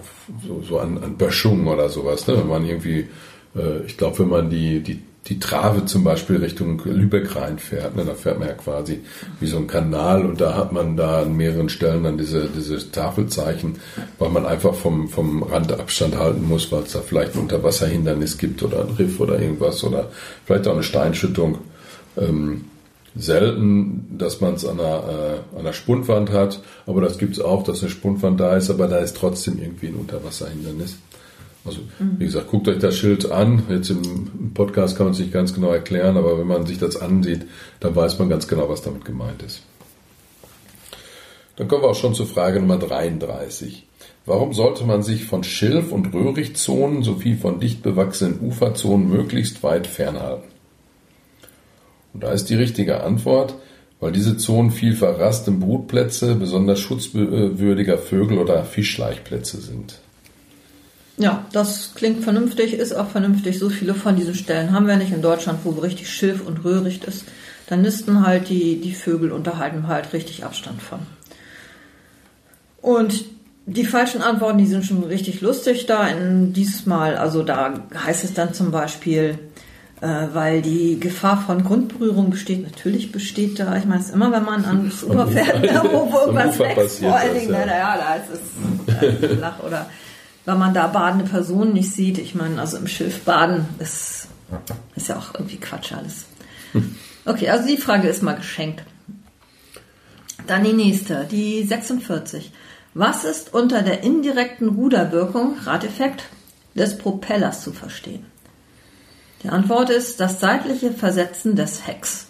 so, 0.46 0.62
so 0.62 0.80
an, 0.80 0.98
an 1.04 1.18
Böschungen 1.18 1.68
oder 1.68 1.90
sowas, 1.90 2.28
ne? 2.28 2.38
wenn 2.38 2.48
man 2.48 2.66
irgendwie, 2.66 3.08
äh, 3.56 3.84
ich 3.86 3.98
glaube, 3.98 4.20
wenn 4.20 4.30
man 4.30 4.50
die, 4.50 4.82
die, 4.82 5.02
die 5.28 5.40
Trave 5.40 5.86
zum 5.86 6.04
Beispiel 6.04 6.38
Richtung 6.38 6.82
Lübeck 6.84 7.36
reinfährt, 7.36 7.96
ne, 7.96 8.04
da 8.04 8.14
fährt 8.14 8.40
man 8.40 8.50
ja 8.50 8.56
quasi 8.56 9.00
wie 9.40 9.48
so 9.48 9.58
ein 9.58 9.68
Kanal 9.68 10.26
und 10.26 10.42
da 10.42 10.56
hat 10.56 10.74
man 10.74 10.98
da 10.98 11.22
an 11.22 11.38
mehreren 11.38 11.70
Stellen 11.70 12.04
dann 12.04 12.18
diese, 12.18 12.50
diese 12.50 12.92
Tafelzeichen, 12.92 13.78
weil 14.20 14.30
man 14.30 14.46
einfach 14.46 14.76
vom, 14.76 15.08
vom 15.08 15.44
Rand 15.44 15.72
Abstand 15.72 16.18
halten 16.18 16.46
muss, 16.48 16.72
weil 16.74 16.84
es 16.84 16.92
da 16.92 17.00
vielleicht 17.00 17.36
ein 17.36 17.42
Unterwasserhindernis 17.42 18.38
gibt 18.38 18.64
oder 18.64 18.82
ein 18.82 18.96
Riff 18.98 19.20
oder 19.22 19.40
irgendwas 19.40 19.84
oder 19.84 20.10
vielleicht 20.46 20.68
auch 20.68 20.74
eine 20.74 20.84
Steinschüttung. 20.84 21.60
Ähm, 22.18 22.66
selten, 23.16 24.18
dass 24.18 24.42
man 24.42 24.56
es 24.56 24.66
an 24.66 24.80
einer, 24.80 25.04
äh, 25.08 25.56
an 25.56 25.60
einer 25.60 25.74
Spundwand 25.74 26.32
hat, 26.32 26.62
aber 26.86 27.02
das 27.02 27.18
gibt 27.18 27.34
es 27.34 27.42
auch, 27.42 27.64
dass 27.64 27.82
eine 27.82 27.92
Spundwand 27.92 28.40
da 28.40 28.56
ist, 28.56 28.70
aber 28.70 28.88
da 28.88 28.98
ist 28.98 29.16
trotzdem 29.18 29.60
irgendwie 29.60 29.88
ein 29.88 29.96
Unterwasserhindernis. 29.96 30.98
Also 31.66 31.82
mhm. 32.00 32.20
wie 32.20 32.26
gesagt, 32.26 32.50
guckt 32.50 32.68
euch 32.68 32.80
das 32.80 32.98
Schild 32.98 33.32
an. 33.32 33.64
Jetzt 33.70 33.90
im 33.90 34.52
Podcast 34.54 34.98
kann 34.98 35.06
man 35.06 35.14
es 35.14 35.20
nicht 35.20 35.32
ganz 35.32 35.54
genau 35.54 35.72
erklären, 35.72 36.18
aber 36.18 36.38
wenn 36.38 36.48
man 36.48 36.66
sich 36.66 36.78
das 36.78 36.98
ansieht, 36.98 37.46
dann 37.80 37.96
weiß 37.96 38.20
man 38.20 38.30
ganz 38.30 38.48
genau, 38.48 38.70
was 38.70 38.82
damit 38.82 39.06
gemeint 39.06 39.42
ist. 39.44 39.62
Dann 41.56 41.68
kommen 41.68 41.84
wir 41.84 41.90
auch 41.90 41.96
schon 41.96 42.16
zur 42.16 42.26
Frage 42.26 42.60
Nummer 42.60 42.78
33. 42.78 43.88
Warum 44.26 44.54
sollte 44.54 44.86
man 44.86 45.04
sich 45.04 45.26
von 45.26 45.44
Schilf- 45.44 45.92
und 45.92 46.14
Röhrichtzonen 46.14 47.04
sowie 47.04 47.36
von 47.36 47.60
dicht 47.60 47.84
bewachsenen 47.84 48.40
Uferzonen 48.42 49.10
möglichst 49.10 49.64
weit 49.64 49.86
fernhalten? 49.86 50.50
Und 52.14 52.24
da 52.24 52.32
ist 52.32 52.50
die 52.50 52.56
richtige 52.56 53.04
Antwort, 53.04 53.56
weil 54.00 54.12
diese 54.12 54.38
Zonen 54.38 54.72
viel 54.72 54.96
verrasste 54.96 55.52
Brutplätze 55.52 56.36
besonders 56.36 56.80
schutzwürdiger 56.80 57.98
Vögel 57.98 58.38
oder 58.38 58.64
Fischleichplätze 58.66 59.62
sind. 59.62 60.00
Ja, 61.18 61.46
das 61.52 61.92
klingt 61.94 62.24
vernünftig, 62.24 62.74
ist 62.74 62.94
auch 62.94 63.10
vernünftig. 63.10 63.60
So 63.60 63.70
viele 63.70 63.94
von 63.94 64.16
diesen 64.16 64.34
Stellen 64.34 64.72
haben 64.72 64.88
wir 64.88 64.96
nicht 64.96 65.12
in 65.12 65.22
Deutschland, 65.22 65.60
wo 65.64 65.70
richtig 65.72 66.10
Schilf 66.10 66.46
und 66.46 66.64
Röhricht 66.64 67.04
ist. 67.06 67.26
Da 67.68 67.78
nisten 67.78 68.26
halt 68.26 68.50
die, 68.50 68.82
die 68.82 68.94
Vögel 68.94 69.32
und 69.32 69.46
da 69.46 69.58
halten 69.58 69.88
halt 69.88 70.12
richtig 70.14 70.44
Abstand 70.44 70.82
von. 70.82 71.00
Und 72.82 73.26
die 73.66 73.86
falschen 73.86 74.22
Antworten, 74.22 74.58
die 74.58 74.66
sind 74.66 74.86
schon 74.86 75.04
richtig 75.04 75.42
lustig 75.42 75.86
da 75.86 76.08
in 76.08 76.52
dieses 76.52 76.86
Mal. 76.86 77.16
Also 77.16 77.44
da 77.44 77.74
heißt 77.96 78.24
es 78.24 78.34
dann 78.34 78.54
zum 78.54 78.72
Beispiel, 78.72 79.38
äh, 80.02 80.28
weil 80.34 80.62
die 80.62 81.00
Gefahr 81.00 81.42
von 81.46 81.64
Grundberührung 81.64 82.30
besteht, 82.32 82.64
natürlich 82.64 83.12
besteht 83.12 83.60
da. 83.60 83.78
Ich 83.78 83.86
meine, 83.86 84.02
es 84.02 84.08
ist 84.08 84.16
immer, 84.16 84.32
wenn 84.32 84.44
man 84.44 84.66
an 84.66 84.90
das 84.90 85.04
Ufer 85.10 85.28
fährt, 85.28 85.62
ne, 85.62 85.82
wo, 85.90 86.20
irgendwas 86.20 86.60
wächst, 86.60 87.00
vor 87.00 87.16
allen 87.16 87.34
Dingen, 87.34 87.54
ja, 87.54 87.66
ja 87.66 87.98
da 87.98 88.16
ist 88.16 88.30
es 88.34 89.02
äh, 89.02 89.34
Lach 89.36 89.64
oder 89.64 89.86
wenn 90.46 90.58
man 90.58 90.74
da 90.74 90.88
badende 90.88 91.26
Personen 91.26 91.74
nicht 91.74 91.92
sieht. 91.92 92.18
Ich 92.18 92.36
meine, 92.36 92.60
also 92.60 92.78
im 92.78 92.88
Schilf 92.88 93.22
baden 93.22 93.66
ist, 93.80 94.28
ist 94.96 95.08
ja 95.08 95.18
auch 95.18 95.34
irgendwie 95.34 95.58
Quatsch 95.58 95.94
alles. 95.94 96.26
Okay, 97.26 97.50
also 97.50 97.68
die 97.68 97.78
Frage 97.78 98.10
ist 98.10 98.22
mal 98.22 98.36
geschenkt. 98.36 98.84
Dann 100.46 100.66
die 100.66 100.74
nächste, 100.74 101.26
die 101.32 101.64
46. 101.64 102.52
Was 102.94 103.24
ist 103.24 103.54
unter 103.54 103.82
der 103.82 104.04
indirekten 104.04 104.68
Ruderwirkung, 104.70 105.58
Radeffekt, 105.64 106.26
des 106.76 106.98
Propellers 106.98 107.62
zu 107.62 107.72
verstehen? 107.72 108.26
Die 109.42 109.50
Antwort 109.50 109.90
ist 109.90 110.20
das 110.20 110.42
seitliche 110.42 110.92
Versetzen 110.92 111.56
des 111.56 111.88
Hecks. 111.88 112.28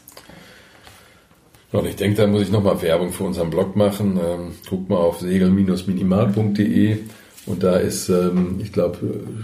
Und 1.72 1.88
ich 1.88 1.96
denke, 1.96 2.18
da 2.18 2.28
muss 2.28 2.44
ich 2.44 2.52
nochmal 2.52 2.80
Werbung 2.84 3.12
für 3.12 3.24
unseren 3.24 3.50
Blog 3.50 3.76
machen. 3.76 4.20
Ähm, 4.24 4.52
guckt 4.70 4.90
mal 4.90 4.98
auf 4.98 5.22
segel-minimal.de 5.22 7.00
und 7.46 7.64
da 7.64 7.76
ist, 7.76 8.10
ähm, 8.10 8.60
ich 8.62 8.72
glaube, 8.72 8.98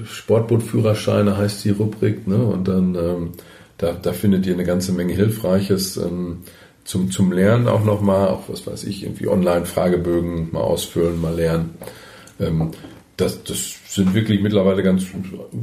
Sportbootführerscheine 0.06 1.38
heißt 1.38 1.66
die 1.66 1.72
Rubrik. 1.72 2.28
Ne? 2.28 2.38
Und 2.38 2.68
dann 2.68 2.96
ähm, 2.96 3.32
da, 3.78 3.94
da 3.94 4.14
findet 4.14 4.46
ihr 4.46 4.54
eine 4.54 4.66
ganze 4.66 4.92
Menge 4.92 5.14
Hilfreiches. 5.14 5.98
Ähm, 5.98 6.40
zum, 6.86 7.12
zum 7.12 7.32
Lernen 7.32 7.68
auch 7.68 7.84
nochmal, 7.84 8.30
auch 8.30 8.50
was 8.50 8.66
weiß 8.66 8.86
ich, 8.86 9.04
irgendwie 9.04 9.28
Online-Fragebögen 9.28 10.50
mal 10.52 10.62
ausfüllen, 10.62 11.22
mal 11.22 11.36
lernen. 11.36 11.76
Ähm, 12.40 12.72
das, 13.16 13.44
das 13.44 13.76
sind 13.88 14.14
wirklich 14.14 14.42
mittlerweile 14.42 14.82
ganz, 14.82 15.06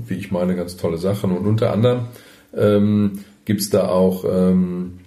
wie 0.06 0.14
ich 0.14 0.30
meine, 0.30 0.54
ganz 0.56 0.76
tolle 0.76 0.98
Sachen. 0.98 1.32
Und 1.32 1.46
unter 1.46 1.72
anderem 1.72 2.06
ähm, 2.54 3.24
gibt 3.44 3.72
da 3.74 3.88
auch 3.88 4.24
ähm, 4.24 4.98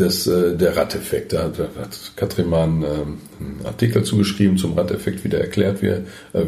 das, 0.00 0.26
äh, 0.26 0.56
der 0.56 0.76
Radeffekt. 0.76 1.32
Da, 1.32 1.48
da 1.48 1.68
hat 1.80 2.12
Katrin 2.16 2.48
mal 2.48 2.64
einen, 2.64 2.82
ähm, 2.82 3.18
einen 3.38 3.60
Artikel 3.64 4.02
zugeschrieben 4.02 4.56
zum 4.56 4.74
Radeffekt, 4.74 5.24
wie 5.24 5.28
der 5.28 5.40
erklärt, 5.40 5.82
wie, 5.82 5.88
äh, 5.88 6.02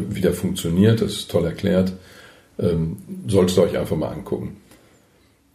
wie 0.09 0.21
der 0.21 0.33
funktioniert. 0.33 1.01
Das 1.01 1.13
ist 1.13 1.31
toll 1.31 1.45
erklärt. 1.45 1.93
Ähm, 2.59 2.97
solltet 3.27 3.57
ihr 3.57 3.63
euch 3.63 3.77
einfach 3.77 3.95
mal 3.95 4.09
angucken. 4.09 4.57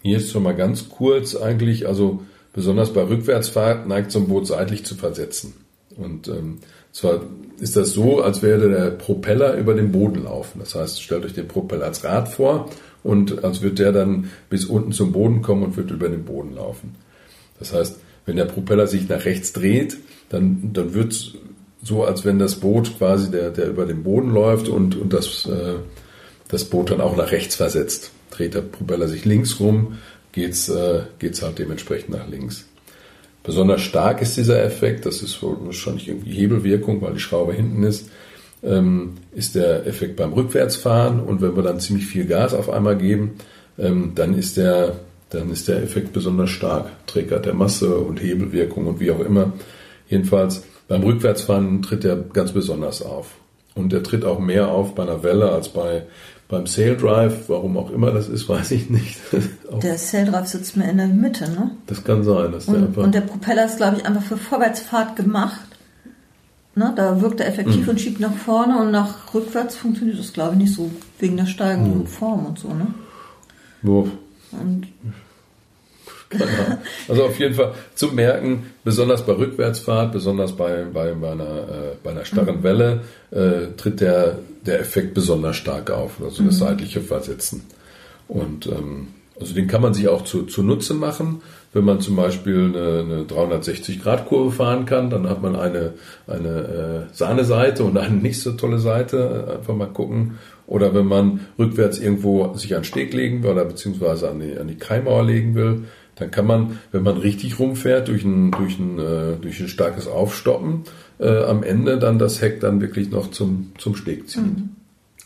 Hier 0.03 0.19
ist 0.19 0.31
schon 0.31 0.43
mal 0.43 0.55
ganz 0.55 0.89
kurz 0.89 1.37
eigentlich, 1.37 1.87
also 1.87 2.23
besonders 2.53 2.93
bei 2.93 3.03
Rückwärtsfahrt 3.03 3.87
neigt 3.87 4.11
so 4.11 4.21
ein 4.21 4.29
Boot 4.29 4.47
seitlich 4.47 4.85
zu 4.85 4.95
versetzen. 4.95 5.55
Und 5.97 6.29
ähm, 6.29 6.59
zwar 6.93 7.23
ist 7.59 7.77
das 7.77 7.91
so, 7.91 8.23
als 8.23 8.43
würde 8.43 8.71
der 8.71 8.91
Propeller 8.91 9.57
über 9.57 9.75
den 9.75 9.93
Boden 9.93 10.25
laufen. 10.25 10.61
Das 10.61 10.75
heißt, 10.75 11.03
stellt 11.03 11.25
euch 11.25 11.35
den 11.35 11.49
Propeller 11.49 11.87
als 11.87 12.05
Rad 12.05 12.29
vor 12.29 12.71
und 13.03 13.45
als 13.45 13.63
würde 13.63 13.77
der 13.77 13.93
dann 13.93 14.31
bis 14.49 14.65
unten 14.65 14.93
zum 14.93 15.13
Boden 15.13 15.43
kommen 15.43 15.65
und 15.65 15.77
wird 15.77 15.91
über 15.91 16.09
den 16.09 16.25
Boden 16.25 16.55
laufen. 16.55 16.95
Das 17.59 17.73
heißt, 17.73 17.99
wenn 18.27 18.37
der 18.37 18.45
Propeller 18.45 18.87
sich 18.87 19.09
nach 19.09 19.25
rechts 19.25 19.53
dreht, 19.53 19.97
dann, 20.29 20.71
dann 20.73 20.95
wird 20.95 21.13
es 21.13 21.33
so, 21.83 22.05
als 22.05 22.25
wenn 22.25 22.39
das 22.39 22.57
Boot 22.57 22.99
quasi 22.99 23.31
der, 23.31 23.51
der 23.51 23.69
über 23.69 23.87
den 23.87 24.03
Boden 24.03 24.33
läuft 24.33 24.69
und, 24.69 24.97
und 24.97 25.13
das, 25.13 25.47
äh, 25.47 25.77
das 26.49 26.65
Boot 26.65 26.91
dann 26.91 27.01
auch 27.01 27.17
nach 27.17 27.33
rechts 27.33 27.57
versetzt. 27.57 28.11
Dreht 28.31 28.55
der 28.55 28.63
Propeller 28.63 29.09
sich 29.09 29.25
links 29.25 29.61
rum, 29.61 29.99
geht's 30.33 30.69
äh, 30.69 31.03
halt 31.23 31.59
dementsprechend 31.59 32.11
nach 32.11 32.29
links. 32.29 32.67
Besonders 33.43 33.81
stark 33.81 34.21
ist 34.21 34.37
dieser 34.37 34.63
Effekt, 34.63 35.07
das 35.07 35.23
ist 35.23 35.43
wahrscheinlich 35.43 36.09
irgendwie 36.09 36.33
Hebelwirkung, 36.33 37.01
weil 37.01 37.15
die 37.15 37.21
Schraube 37.21 37.55
hinten 37.55 37.83
ist, 37.85 38.11
ähm, 38.63 39.15
ist 39.35 39.55
der 39.55 39.87
Effekt 39.87 40.17
beim 40.17 40.33
Rückwärtsfahren 40.33 41.21
und 41.21 41.41
wenn 41.41 41.57
wir 41.57 41.63
dann 41.63 41.81
ziemlich 41.81 42.07
viel 42.07 42.27
Gas 42.27 42.53
auf 42.53 42.69
einmal 42.69 42.99
geben, 42.99 43.37
ähm, 43.79 44.13
dann 44.15 44.37
ist 44.37 44.57
der 44.57 45.01
dann 45.31 45.51
ist 45.51 45.69
der 45.69 45.83
Effekt 45.83 46.13
besonders 46.13 46.51
stark. 46.51 46.91
Trägert 47.07 47.47
der 47.47 47.55
Masse 47.55 47.97
und 47.97 48.23
Hebelwirkung 48.23 48.87
und 48.87 49.01
wie 49.01 49.11
auch 49.11 49.21
immer. 49.21 49.53
Jedenfalls 50.09 50.63
beim 50.89 51.03
Rückwärtsfahren 51.03 51.83
tritt 51.83 52.05
er 52.05 52.17
ganz 52.17 52.53
besonders 52.53 53.03
auf. 53.03 53.37
Und 53.75 53.93
er 53.93 54.03
tritt 54.03 54.25
auch 54.25 54.41
mehr 54.41 54.69
auf 54.69 54.95
bei 54.95 55.03
einer 55.03 55.23
Welle 55.23 55.51
als 55.53 55.69
bei, 55.69 56.03
beim 56.49 56.67
Sail 56.67 56.97
Drive, 56.97 57.49
warum 57.49 57.77
auch 57.77 57.91
immer 57.91 58.11
das 58.11 58.29
ist, 58.29 58.49
weiß 58.49 58.71
ich 58.73 58.91
nicht. 58.91 59.19
der 59.83 59.99
Sail 59.99 60.27
Drive 60.27 60.49
sitzt 60.49 60.77
mir 60.77 60.91
in 60.91 60.97
der 60.97 61.07
Mitte, 61.07 61.49
ne? 61.51 61.73
Das 61.87 62.03
kann 62.03 62.25
sein. 62.25 62.51
Dass 62.53 62.67
und, 62.67 62.97
der 62.97 63.05
und 63.05 63.15
der 63.15 63.21
Propeller 63.21 63.67
ist, 63.67 63.77
glaube 63.77 63.99
ich, 63.99 64.07
einfach 64.07 64.23
für 64.23 64.37
Vorwärtsfahrt 64.37 65.15
gemacht. 65.15 65.61
Ne? 66.75 66.93
Da 66.97 67.21
wirkt 67.21 67.41
er 67.41 67.49
effektiv 67.49 67.85
mhm. 67.85 67.91
und 67.91 68.01
schiebt 68.01 68.21
nach 68.21 68.35
vorne 68.35 68.79
und 68.79 68.93
nach 68.93 69.35
rückwärts 69.35 69.77
funktioniert 69.77 70.19
das, 70.19 70.33
glaube 70.33 70.53
ich, 70.53 70.59
nicht 70.59 70.75
so 70.75 70.91
wegen 71.19 71.37
der 71.37 71.47
steigenden 71.47 72.01
mhm. 72.01 72.07
Form 72.07 72.47
und 72.47 72.59
so, 72.59 72.69
ne? 72.69 72.87
Wo? 73.83 74.09
Und 74.53 74.87
also 77.09 77.25
auf 77.25 77.39
jeden 77.39 77.55
Fall 77.55 77.73
zu 77.95 78.09
merken, 78.09 78.67
besonders 78.85 79.25
bei 79.25 79.33
Rückwärtsfahrt, 79.33 80.13
besonders 80.13 80.53
bei, 80.53 80.85
bei, 80.93 81.13
bei, 81.13 81.33
einer, 81.33 81.45
äh, 81.45 81.97
bei 82.03 82.11
einer 82.11 82.25
starren 82.25 82.59
mhm. 82.59 82.63
Welle, 82.63 83.01
äh, 83.31 83.75
tritt 83.77 84.01
der, 84.01 84.39
der 84.67 84.81
Effekt 84.81 85.15
besonders 85.15 85.57
stark 85.57 85.91
auf, 85.91 86.23
also 86.23 86.43
das 86.43 86.55
mhm. 86.55 86.59
seitliche 86.59 87.01
Versetzen. 87.01 87.63
Und 88.29 88.67
ähm, 88.67 89.09
also 89.41 89.55
den 89.55 89.69
kann 89.69 89.81
man 89.81 89.95
sich 89.95 90.09
auch 90.09 90.25
zu, 90.25 90.45
zunutze 90.45 90.95
machen. 90.95 91.43
Wenn 91.73 91.85
man 91.85 92.01
zum 92.01 92.17
Beispiel 92.17 92.73
eine, 92.75 93.01
eine 93.01 93.23
360-Grad-Kurve 93.25 94.53
fahren 94.53 94.85
kann, 94.85 95.11
dann 95.11 95.29
hat 95.29 95.43
man 95.43 95.55
eine, 95.55 95.95
eine 96.27 97.07
äh, 97.11 97.15
Sahneseite 97.15 97.85
und 97.85 97.97
eine 97.97 98.17
nicht 98.17 98.41
so 98.41 98.53
tolle 98.53 98.79
Seite. 98.79 99.59
Einfach 99.59 99.75
mal 99.75 99.87
gucken. 99.87 100.39
Oder 100.69 100.95
wenn 100.95 101.07
man 101.07 101.41
rückwärts 101.59 101.99
irgendwo 101.99 102.55
sich 102.55 102.75
an 102.75 102.83
den 102.83 102.85
Steg 102.85 103.15
legen 103.15 103.43
will 103.43 103.51
oder 103.51 103.65
beziehungsweise 103.65 104.31
an 104.31 104.41
die, 104.41 104.57
an 104.57 104.69
die 104.69 104.77
Keimauer 104.77 105.25
legen 105.25 105.55
will, 105.55 105.85
dann 106.17 106.31
kann 106.31 106.47
man, 106.47 106.79
wenn 106.93 107.03
man 107.03 107.17
richtig 107.17 107.59
rumfährt, 107.59 108.09
durch 108.09 108.23
ein, 108.25 108.51
durch 108.51 108.79
ein, 108.79 108.99
äh, 108.99 109.37
durch 109.41 109.61
ein 109.61 109.69
starkes 109.69 110.07
Aufstoppen, 110.07 110.83
äh, 111.19 111.45
am 111.45 111.63
Ende 111.63 111.99
dann 111.99 112.19
das 112.19 112.43
Heck 112.43 112.61
dann 112.61 112.83
wirklich 112.83 113.11
noch 113.11 113.31
zum, 113.31 113.73
zum 113.79 113.97
Steg 113.97 114.29
ziehen. 114.29 114.43
Mhm. 114.45 114.69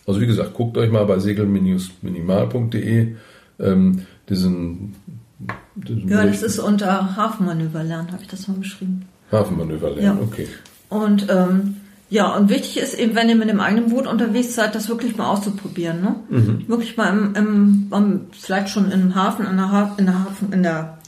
Also 0.07 0.21
wie 0.21 0.27
gesagt, 0.27 0.55
guckt 0.55 0.79
euch 0.79 0.93
mal 0.93 1.05
bei 1.07 1.19
segel-minimal.de 1.19 3.17
ähm, 3.59 4.07
diesen, 4.29 4.95
diesen 5.75 6.09
Ja, 6.09 6.25
das 6.25 6.43
ist 6.43 6.61
unter 6.61 7.17
Hafenmanöver 7.17 7.83
lernen, 7.83 8.13
habe 8.13 8.23
ich 8.23 8.29
das 8.29 8.47
mal 8.47 8.59
beschrieben. 8.59 9.07
Hafenmanöver 9.33 9.91
lernen, 9.91 10.19
ja. 10.19 10.25
okay. 10.25 10.47
Und 10.89 11.27
ähm, 11.31 11.77
ja, 12.13 12.37
und 12.37 12.51
wichtig 12.51 12.77
ist 12.77 12.93
eben, 12.93 13.15
wenn 13.15 13.31
ihr 13.31 13.37
mit 13.37 13.49
dem 13.49 13.59
eigenen 13.59 13.89
Boot 13.89 14.07
unterwegs 14.07 14.55
seid, 14.55 14.75
das 14.75 14.91
wirklich 14.91 15.17
mal 15.17 15.31
auszuprobieren. 15.31 16.03
Ne? 16.03 16.17
Mhm. 16.29 16.69
Wirklich 16.69 16.99
mal 16.99 17.09
im, 17.09 17.35
im, 17.35 17.91
im, 17.91 18.21
vielleicht 18.33 18.69
schon 18.69 18.93
im 18.93 19.15
Hafen, 19.15 19.47
in 19.47 19.57
der, 19.57 19.73
ha 19.73 19.95
in 19.97 20.05
der 20.05 20.19
Hafen, 20.19 20.53
in 20.53 20.63
der 20.63 20.99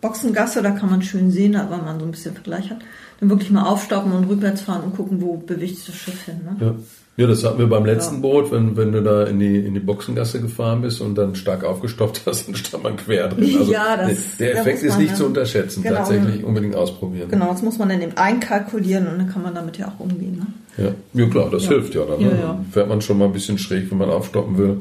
Boxengasse, 0.00 0.62
da 0.62 0.70
kann 0.70 0.88
man 0.88 1.02
schön 1.02 1.30
sehen, 1.30 1.52
weil 1.52 1.82
man 1.82 2.00
so 2.00 2.06
ein 2.06 2.10
bisschen 2.10 2.32
Vergleich 2.32 2.70
hat. 2.70 2.78
Dann 3.20 3.28
wirklich 3.28 3.50
mal 3.50 3.64
aufstoppen 3.64 4.12
und 4.12 4.30
rückwärts 4.30 4.62
fahren 4.62 4.84
und 4.84 4.96
gucken, 4.96 5.20
wo 5.20 5.36
bewegt 5.36 5.76
sich 5.76 5.86
das 5.88 5.96
Schiff 5.96 6.22
hin. 6.22 6.40
Ne? 6.42 6.56
Ja. 6.58 6.74
Ja, 7.18 7.26
das 7.26 7.44
hatten 7.44 7.58
wir 7.58 7.66
beim 7.66 7.86
letzten 7.86 8.16
ja. 8.16 8.20
Boot, 8.20 8.52
wenn, 8.52 8.76
wenn 8.76 8.92
du 8.92 9.02
da 9.02 9.24
in 9.24 9.38
die, 9.40 9.58
in 9.58 9.72
die 9.72 9.80
Boxengasse 9.80 10.40
gefahren 10.40 10.82
bist 10.82 11.00
und 11.00 11.14
dann 11.14 11.34
stark 11.34 11.64
aufgestoppt 11.64 12.22
hast, 12.26 12.46
dann 12.48 12.54
stand 12.54 12.82
man 12.82 12.96
quer 12.96 13.28
drin. 13.28 13.56
Also 13.58 13.72
ja, 13.72 13.96
das, 13.96 14.36
der 14.38 14.58
Effekt 14.58 14.82
ist 14.82 14.98
nicht 14.98 15.12
dann, 15.12 15.16
zu 15.16 15.26
unterschätzen, 15.26 15.82
genau, 15.82 15.96
tatsächlich 15.96 16.44
unbedingt 16.44 16.76
ausprobieren. 16.76 17.30
Genau, 17.30 17.50
das 17.50 17.62
muss 17.62 17.78
man 17.78 17.88
dann 17.88 18.02
eben 18.02 18.16
einkalkulieren 18.16 19.06
und 19.06 19.18
dann 19.18 19.30
kann 19.30 19.42
man 19.42 19.54
damit 19.54 19.78
ja 19.78 19.88
auch 19.88 20.00
umgehen. 20.00 20.44
Ne? 20.76 20.84
Ja. 20.84 21.22
ja, 21.22 21.30
klar, 21.30 21.48
das 21.50 21.64
ja. 21.64 21.70
hilft 21.70 21.94
ja 21.94 22.04
dann. 22.04 22.20
Ne? 22.20 22.38
Ja, 22.38 22.60
Fährt 22.70 22.88
man 22.88 23.00
schon 23.00 23.16
mal 23.16 23.24
ein 23.24 23.32
bisschen 23.32 23.56
schräg, 23.56 23.90
wenn 23.90 23.98
man 23.98 24.10
aufstoppen 24.10 24.58
will 24.58 24.80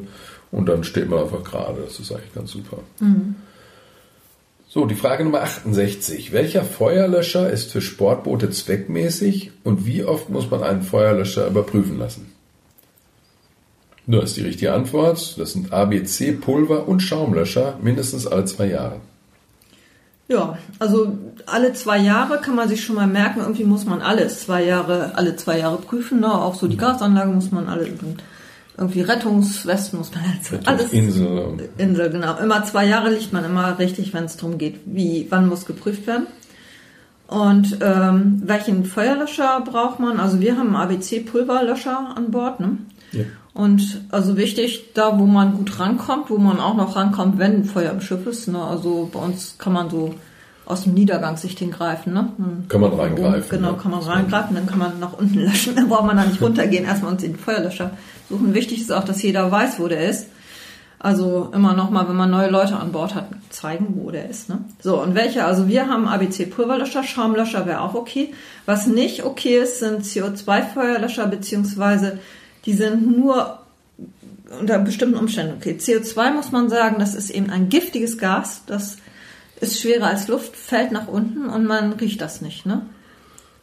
und 0.52 0.68
dann 0.68 0.84
steht 0.84 1.10
man 1.10 1.20
einfach 1.20 1.44
gerade. 1.44 1.84
Das 1.86 2.00
ist 2.00 2.12
eigentlich 2.12 2.34
ganz 2.34 2.52
super. 2.52 2.80
Mhm. 3.00 3.36
So, 4.76 4.86
die 4.86 4.96
Frage 4.96 5.24
Nummer 5.24 5.42
68. 5.42 6.34
Welcher 6.34 6.66
Feuerlöscher 6.66 7.50
ist 7.50 7.72
für 7.72 7.80
Sportboote 7.80 8.50
zweckmäßig 8.50 9.54
und 9.64 9.86
wie 9.86 10.04
oft 10.04 10.30
muss 10.30 10.52
man 10.52 10.64
einen 10.64 10.82
Feuerlöscher 10.82 11.48
überprüfen 11.48 11.98
lassen? 11.98 12.34
Das 14.06 14.26
ist 14.26 14.36
die 14.36 14.42
richtige 14.42 14.74
Antwort. 14.74 15.40
Das 15.40 15.54
sind 15.54 15.72
ABC, 15.72 16.34
Pulver 16.34 16.90
und 16.90 17.00
Schaumlöscher 17.00 17.80
mindestens 17.82 18.28
alle 18.28 18.44
zwei 18.44 18.66
Jahre. 18.66 19.00
Ja, 20.28 20.58
also 20.78 21.18
alle 21.46 21.72
zwei 21.72 22.00
Jahre 22.00 22.42
kann 22.42 22.56
man 22.56 22.68
sich 22.68 22.84
schon 22.84 22.98
mal 22.98 23.08
merken, 23.08 23.40
irgendwie 23.40 23.64
muss 23.64 23.86
man 23.86 24.02
alles 24.02 24.42
zwei 24.42 24.66
Jahre, 24.66 25.14
alle 25.16 25.38
zwei 25.38 25.58
Jahre 25.58 25.78
prüfen. 25.78 26.20
Ne? 26.20 26.30
Auch 26.30 26.56
so 26.56 26.68
die 26.68 26.76
Gasanlage 26.76 27.32
muss 27.32 27.50
man 27.50 27.70
alle 27.70 27.86
irgendwie 28.78 29.02
Rettungswesten 29.02 30.00
muss 30.00 30.12
man 30.14 30.24
halt 30.28 30.68
alles. 30.68 30.92
Insel. 30.92 31.70
Insel, 31.78 32.10
genau. 32.10 32.38
Immer 32.38 32.64
zwei 32.66 32.86
Jahre 32.86 33.10
liegt 33.12 33.32
man 33.32 33.46
immer 33.46 33.80
richtig, 33.80 34.14
wenn 34.14 34.26
es 34.26 34.38
darum 34.38 34.58
geht, 34.58 34.82
wie, 34.86 35.28
wann 35.30 35.48
muss 35.48 35.66
geprüft 35.66 36.08
werden. 36.08 36.28
Und 37.28 37.80
ähm, 37.82 38.44
welchen 38.46 38.86
Feuerlöscher 38.86 39.62
braucht 39.62 40.00
man? 40.00 40.20
Also 40.20 40.42
wir 40.42 40.58
haben 40.58 40.76
ABC-Pulverlöscher 40.76 42.16
an 42.16 42.32
Bord. 42.32 42.60
Ne? 42.60 42.78
Ja. 43.14 43.24
Und 43.54 44.02
also 44.12 44.38
wichtig, 44.38 44.92
da 44.94 45.18
wo 45.18 45.26
man 45.26 45.54
gut 45.54 45.80
rankommt, 45.80 46.30
wo 46.30 46.38
man 46.38 46.60
auch 46.60 46.76
noch 46.76 46.96
rankommt, 46.96 47.40
wenn 47.40 47.64
Feuer 47.64 47.92
im 47.92 48.02
Schiff 48.02 48.28
ist. 48.28 48.48
Ne? 48.50 48.62
Also 48.62 49.10
bei 49.12 49.20
uns 49.20 49.56
kann 49.58 49.74
man 49.74 49.90
so 49.90 50.14
aus 50.66 50.84
dem 50.84 50.94
Niedergang 50.94 51.38
sich 51.38 51.56
den 51.56 51.72
greifen. 51.72 52.14
Ne? 52.14 52.30
Kann 52.70 52.82
man 52.82 52.94
reingreifen. 52.94 53.50
Genau, 53.50 53.74
ja. 53.74 53.78
kann 53.78 53.92
man 53.92 54.02
reingreifen, 54.02 54.56
dann 54.56 54.66
kann 54.66 54.80
man 54.80 55.00
nach 55.00 55.14
unten 55.14 55.40
löschen. 55.40 55.76
Dann 55.76 55.90
braucht 55.90 56.06
man 56.06 56.18
da 56.18 56.26
nicht 56.26 56.42
runtergehen, 56.42 56.86
erstmal 56.86 57.12
uns 57.12 57.22
den 57.22 57.36
Feuerlöscher 57.36 57.92
suchen. 58.30 58.54
Wichtig 58.54 58.82
ist 58.82 58.92
auch, 58.92 59.04
dass 59.04 59.22
jeder 59.22 59.52
weiß, 59.52 59.80
wo 59.80 59.88
der 59.88 60.10
ist. 60.10 60.28
Also 60.98 61.52
immer 61.54 61.74
noch 61.74 61.92
mal, 61.92 62.10
wenn 62.10 62.16
man 62.16 62.32
neue 62.32 62.50
Leute 62.50 62.78
an 62.78 62.92
Bord 62.92 63.14
hat, 63.14 63.28
zeigen, 63.52 63.94
wo 63.98 64.10
der 64.10 64.28
ist. 64.28 64.50
Ne? 64.50 64.60
So, 64.82 65.00
und 65.02 65.14
welche? 65.14 65.46
Also 65.46 65.68
wir 65.68 65.88
haben 65.88 66.08
ABC 66.08 66.48
Pulverlöscher, 66.48 67.04
Schaumlöscher 67.04 67.68
wäre 67.68 67.82
auch 67.82 67.94
okay. 67.94 68.34
Was 68.66 68.88
nicht 68.88 69.24
okay 69.24 69.60
ist, 69.60 69.80
sind 69.80 70.04
CO2-Feuerlöscher, 70.04 71.28
beziehungsweise 71.28 72.18
die 72.66 72.74
sind 72.74 73.16
nur 73.16 73.60
unter 74.60 74.80
bestimmten 74.80 75.18
Umständen 75.18 75.56
okay. 75.58 75.78
CO2 75.80 76.32
muss 76.32 76.52
man 76.52 76.70
sagen, 76.70 76.96
das 76.98 77.14
ist 77.14 77.30
eben 77.30 77.50
ein 77.50 77.70
giftiges 77.70 78.18
Gas, 78.18 78.62
das 78.66 78.98
ist 79.62 79.82
schwerer 79.82 80.08
als 80.08 80.28
Luft, 80.28 80.56
fällt 80.56 80.92
nach 80.92 81.08
unten 81.08 81.48
und 81.50 81.66
man 81.66 81.94
riecht 81.94 82.22
das 82.22 82.42
nicht. 82.42 82.66
Ne? 82.66 82.82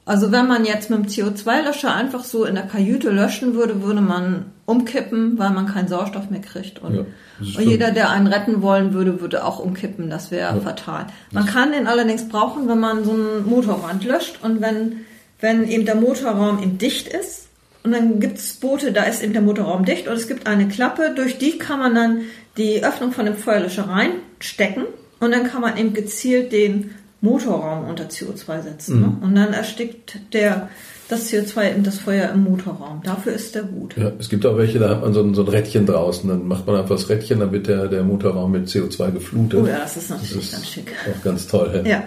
Also 0.05 0.33
wenn 0.33 0.49
man 0.49 0.65
jetzt 0.65 0.91
mit 0.91 0.99
dem 0.99 1.07
CO2-Löscher 1.07 1.95
einfach 1.95 2.25
so 2.25 2.45
in 2.45 2.57
der 2.57 2.67
Kajüte 2.67 3.11
löschen 3.11 3.55
würde, 3.55 3.83
würde 3.83 4.01
man 4.01 4.47
umkippen, 4.67 5.39
weil 5.39 5.51
man 5.51 5.67
keinen 5.67 5.87
Sauerstoff 5.87 6.29
mehr 6.29 6.41
kriegt. 6.41 6.81
Und, 6.81 6.95
ja, 7.41 7.59
und 7.59 7.69
jeder, 7.69 7.93
der 7.93 8.11
einen 8.11 8.27
retten 8.27 8.63
wollen 8.63 8.95
würde, 8.95 9.21
würde 9.21 9.45
auch 9.45 9.61
umkippen. 9.61 10.11
Das 10.11 10.33
wäre 10.33 10.55
ja. 10.55 10.61
fatal. 10.61 11.07
Man 11.31 11.47
kann 11.47 11.71
den 11.71 11.87
allerdings 11.87 12.29
brauchen, 12.29 12.69
wenn 12.69 12.81
man 12.81 13.05
so 13.05 13.13
einen 13.13 13.47
Motorrand 13.49 14.05
löscht 14.05 14.41
und 14.43 14.61
wenn, 14.61 15.01
wenn 15.41 15.69
eben 15.69 15.85
der 15.85 15.95
Motorraum 15.95 16.61
eben 16.61 16.79
dicht 16.79 17.07
ist. 17.07 17.47
Und 17.85 17.93
dann 17.93 18.19
gibt 18.19 18.39
es 18.39 18.55
Boote, 18.55 18.93
da 18.93 19.05
ist 19.05 19.23
eben 19.23 19.33
der 19.33 19.43
Motorraum 19.43 19.85
dicht 19.85 20.07
und 20.07 20.15
es 20.15 20.29
gibt 20.29 20.47
eine 20.47 20.69
Klappe, 20.69 21.13
durch 21.17 21.39
die 21.39 21.59
kann 21.59 21.81
man 21.81 21.95
dann 21.95 22.21
die 22.57 22.85
Öffnung 22.85 23.11
von 23.11 23.27
dem 23.27 23.37
Feuerlöscher 23.37 23.89
reinstecken 23.89 24.85
und 25.23 25.31
dann 25.31 25.45
kann 25.45 25.61
man 25.61 25.77
eben 25.77 25.95
gezielt 25.95 26.51
den 26.51 26.91
Motorraum 27.21 27.89
unter 27.89 28.07
CO2 28.07 28.63
setzen. 28.63 29.01
Ne? 29.01 29.07
Mhm. 29.07 29.13
Ne? 29.13 29.19
Und 29.23 29.35
dann 29.37 29.53
erstickt 29.53 30.19
der 30.33 30.69
das 31.09 31.31
CO2 31.31 31.71
eben 31.71 31.85
das 31.85 31.99
Feuer 31.99 32.31
im 32.31 32.43
Motorraum. 32.43 33.03
Dafür 33.05 33.35
ist 33.35 33.55
der 33.55 33.63
gut. 33.63 33.97
Ja, 33.97 34.11
es 34.19 34.29
gibt 34.29 34.45
auch 34.45 34.57
welche, 34.57 34.81
da 34.81 34.89
hat 34.89 35.03
man 35.03 35.13
so 35.13 35.23
ein, 35.23 35.35
so 35.35 35.43
ein 35.43 35.49
Rädchen 35.49 35.87
draußen. 35.87 36.29
Dann 36.29 36.49
macht 36.49 36.67
man 36.67 36.75
einfach 36.75 36.97
das 36.97 37.09
Rädchen, 37.09 37.39
dann 37.39 37.53
wird 37.53 37.69
der, 37.69 37.87
der 37.87 38.03
Motorraum 38.03 38.51
mit 38.51 38.67
CO2 38.67 39.13
geflutet. 39.13 39.61
Oh 39.63 39.67
ja, 39.67 39.79
das 39.79 39.97
ist 39.97 40.11
natürlich 40.11 40.33
das 40.33 40.45
ist 40.45 40.53
ganz 40.53 40.69
schick. 40.69 40.93
Auch 41.09 41.23
ganz 41.23 41.47
toll. 41.47 41.83
Ja. 41.85 41.91
ja, 41.91 42.03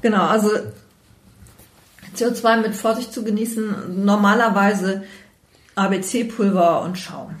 genau. 0.00 0.26
Also 0.26 0.50
CO2 2.16 2.62
mit 2.62 2.76
Vorsicht 2.76 3.12
zu 3.12 3.24
genießen. 3.24 4.04
Normalerweise 4.04 5.02
ABC-Pulver 5.74 6.82
und 6.82 6.98
Schaum. 6.98 7.34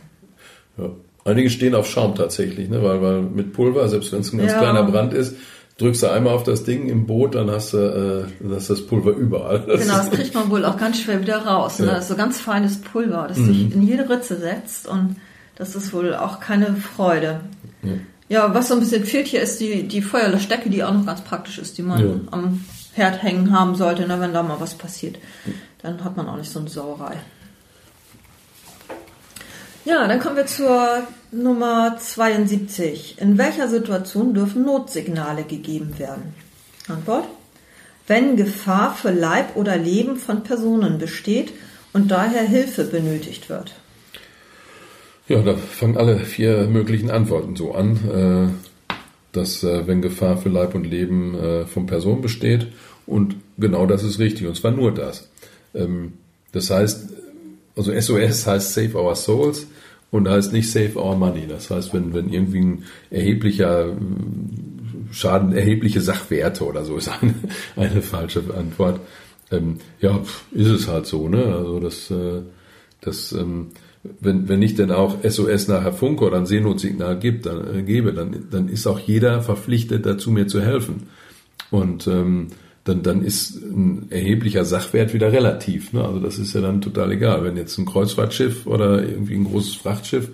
Ja. 0.76 0.90
Einige 1.28 1.50
stehen 1.50 1.74
auf 1.74 1.88
Schaum 1.88 2.14
tatsächlich, 2.14 2.68
ne? 2.68 2.82
weil, 2.82 3.02
weil 3.02 3.22
mit 3.22 3.52
Pulver, 3.52 3.88
selbst 3.88 4.12
wenn 4.12 4.20
es 4.20 4.32
ein 4.32 4.38
ganz 4.38 4.52
ja. 4.52 4.58
kleiner 4.58 4.84
Brand 4.84 5.12
ist, 5.12 5.36
drückst 5.76 6.02
du 6.02 6.10
einmal 6.10 6.34
auf 6.34 6.42
das 6.42 6.64
Ding 6.64 6.88
im 6.88 7.06
Boot, 7.06 7.34
dann 7.34 7.50
hast 7.50 7.72
du, 7.72 7.78
äh, 7.78 8.42
dann 8.42 8.54
hast 8.54 8.68
du 8.68 8.74
das 8.74 8.86
Pulver 8.86 9.12
überall. 9.12 9.60
Das 9.66 9.82
genau, 9.82 9.98
das 9.98 10.10
kriegt 10.10 10.34
man 10.34 10.50
wohl 10.50 10.64
auch 10.64 10.76
ganz 10.76 11.00
schwer 11.00 11.20
wieder 11.20 11.38
raus. 11.38 11.78
Ne? 11.78 11.86
Ja. 11.86 11.92
Das 11.92 12.04
ist 12.04 12.08
so 12.08 12.16
ganz 12.16 12.40
feines 12.40 12.80
Pulver, 12.80 13.26
das 13.28 13.38
mhm. 13.38 13.46
sich 13.46 13.74
in 13.74 13.82
jede 13.82 14.08
Ritze 14.08 14.38
setzt 14.38 14.88
und 14.88 15.16
das 15.56 15.76
ist 15.76 15.92
wohl 15.92 16.14
auch 16.14 16.40
keine 16.40 16.74
Freude. 16.76 17.40
Ja. 17.82 17.92
ja, 18.28 18.54
was 18.54 18.68
so 18.68 18.74
ein 18.74 18.80
bisschen 18.80 19.04
fehlt 19.04 19.26
hier 19.26 19.42
ist 19.42 19.60
die, 19.60 19.86
die 19.86 20.02
Feuerlöschdecke, 20.02 20.70
die 20.70 20.82
auch 20.82 20.94
noch 20.94 21.06
ganz 21.06 21.20
praktisch 21.20 21.58
ist, 21.58 21.78
die 21.78 21.82
man 21.82 22.00
ja. 22.00 22.14
am 22.30 22.64
Herd 22.94 23.22
hängen 23.22 23.52
haben 23.52 23.74
sollte, 23.74 24.06
ne, 24.06 24.20
wenn 24.20 24.32
da 24.32 24.42
mal 24.42 24.60
was 24.60 24.74
passiert. 24.74 25.18
Dann 25.82 26.02
hat 26.02 26.16
man 26.16 26.28
auch 26.28 26.36
nicht 26.36 26.50
so 26.50 26.58
eine 26.58 26.68
Sauerei. 26.68 27.16
Ja, 29.88 30.06
dann 30.06 30.20
kommen 30.20 30.36
wir 30.36 30.44
zur 30.44 31.02
Nummer 31.32 31.96
72. 31.98 33.16
In 33.22 33.38
welcher 33.38 33.68
Situation 33.68 34.34
dürfen 34.34 34.66
Notsignale 34.66 35.44
gegeben 35.44 35.98
werden? 35.98 36.34
Antwort. 36.88 37.24
Wenn 38.06 38.36
Gefahr 38.36 38.94
für 38.94 39.10
Leib 39.10 39.56
oder 39.56 39.78
Leben 39.78 40.16
von 40.16 40.42
Personen 40.42 40.98
besteht 40.98 41.54
und 41.94 42.10
daher 42.10 42.42
Hilfe 42.42 42.84
benötigt 42.84 43.48
wird. 43.48 43.76
Ja, 45.26 45.40
da 45.40 45.56
fangen 45.56 45.96
alle 45.96 46.18
vier 46.18 46.66
möglichen 46.66 47.10
Antworten 47.10 47.56
so 47.56 47.72
an, 47.72 48.52
äh, 48.90 48.94
dass 49.32 49.64
äh, 49.64 49.86
wenn 49.86 50.02
Gefahr 50.02 50.36
für 50.36 50.50
Leib 50.50 50.74
und 50.74 50.84
Leben 50.84 51.34
äh, 51.34 51.64
von 51.64 51.86
Personen 51.86 52.20
besteht 52.20 52.66
und 53.06 53.36
genau 53.56 53.86
das 53.86 54.04
ist 54.04 54.18
richtig 54.18 54.48
und 54.48 54.54
zwar 54.54 54.72
nur 54.72 54.92
das. 54.92 55.30
Ähm, 55.74 56.12
das 56.52 56.68
heißt, 56.68 57.08
also 57.74 57.98
SOS 57.98 58.46
heißt 58.46 58.74
Save 58.74 58.94
Our 58.94 59.16
Souls 59.16 59.66
und 60.10 60.24
da 60.24 60.32
heißt 60.32 60.52
nicht 60.52 60.70
Save 60.70 60.96
Our 60.96 61.16
Money. 61.16 61.46
Das 61.46 61.70
heißt, 61.70 61.92
wenn, 61.92 62.14
wenn 62.14 62.32
irgendwie 62.32 62.60
ein 62.60 62.84
erheblicher 63.10 63.94
Schaden, 65.10 65.52
erhebliche 65.52 66.00
Sachwerte 66.00 66.64
oder 66.64 66.84
so 66.84 66.96
ist 66.96 67.08
eine, 67.08 67.34
eine 67.76 68.02
falsche 68.02 68.42
Antwort. 68.56 69.00
Ähm, 69.50 69.78
ja, 70.00 70.20
ist 70.52 70.68
es 70.68 70.88
halt 70.88 71.06
so, 71.06 71.28
ne? 71.28 71.44
Also 71.44 71.80
das, 71.80 72.10
äh, 72.10 72.42
das 73.00 73.32
ähm, 73.32 73.68
wenn, 74.20 74.48
wenn 74.48 74.62
ich 74.62 74.74
denn 74.74 74.90
auch 74.90 75.16
SOS 75.22 75.68
nachher 75.68 75.92
Funke 75.92 76.24
oder 76.24 76.36
ein 76.36 76.46
Seenotsignal 76.46 77.18
gibt, 77.18 77.46
dann, 77.46 77.78
äh, 77.78 77.82
gebe, 77.82 78.12
dann, 78.12 78.46
dann 78.50 78.68
ist 78.68 78.86
auch 78.86 78.98
jeder 78.98 79.40
verpflichtet 79.42 80.06
dazu, 80.06 80.30
mir 80.30 80.46
zu 80.46 80.60
helfen. 80.60 81.08
Und 81.70 82.06
ähm, 82.06 82.48
dann, 82.88 83.02
dann 83.02 83.22
ist 83.22 83.56
ein 83.56 84.06
erheblicher 84.10 84.64
Sachwert 84.64 85.12
wieder 85.12 85.32
relativ. 85.32 85.92
Ne? 85.92 86.04
Also 86.04 86.20
das 86.20 86.38
ist 86.38 86.54
ja 86.54 86.60
dann 86.60 86.80
total 86.80 87.12
egal. 87.12 87.44
Wenn 87.44 87.56
jetzt 87.56 87.76
ein 87.78 87.86
Kreuzfahrtschiff 87.86 88.66
oder 88.66 89.02
irgendwie 89.02 89.34
ein 89.34 89.44
großes 89.44 89.74
Frachtschiff 89.76 90.30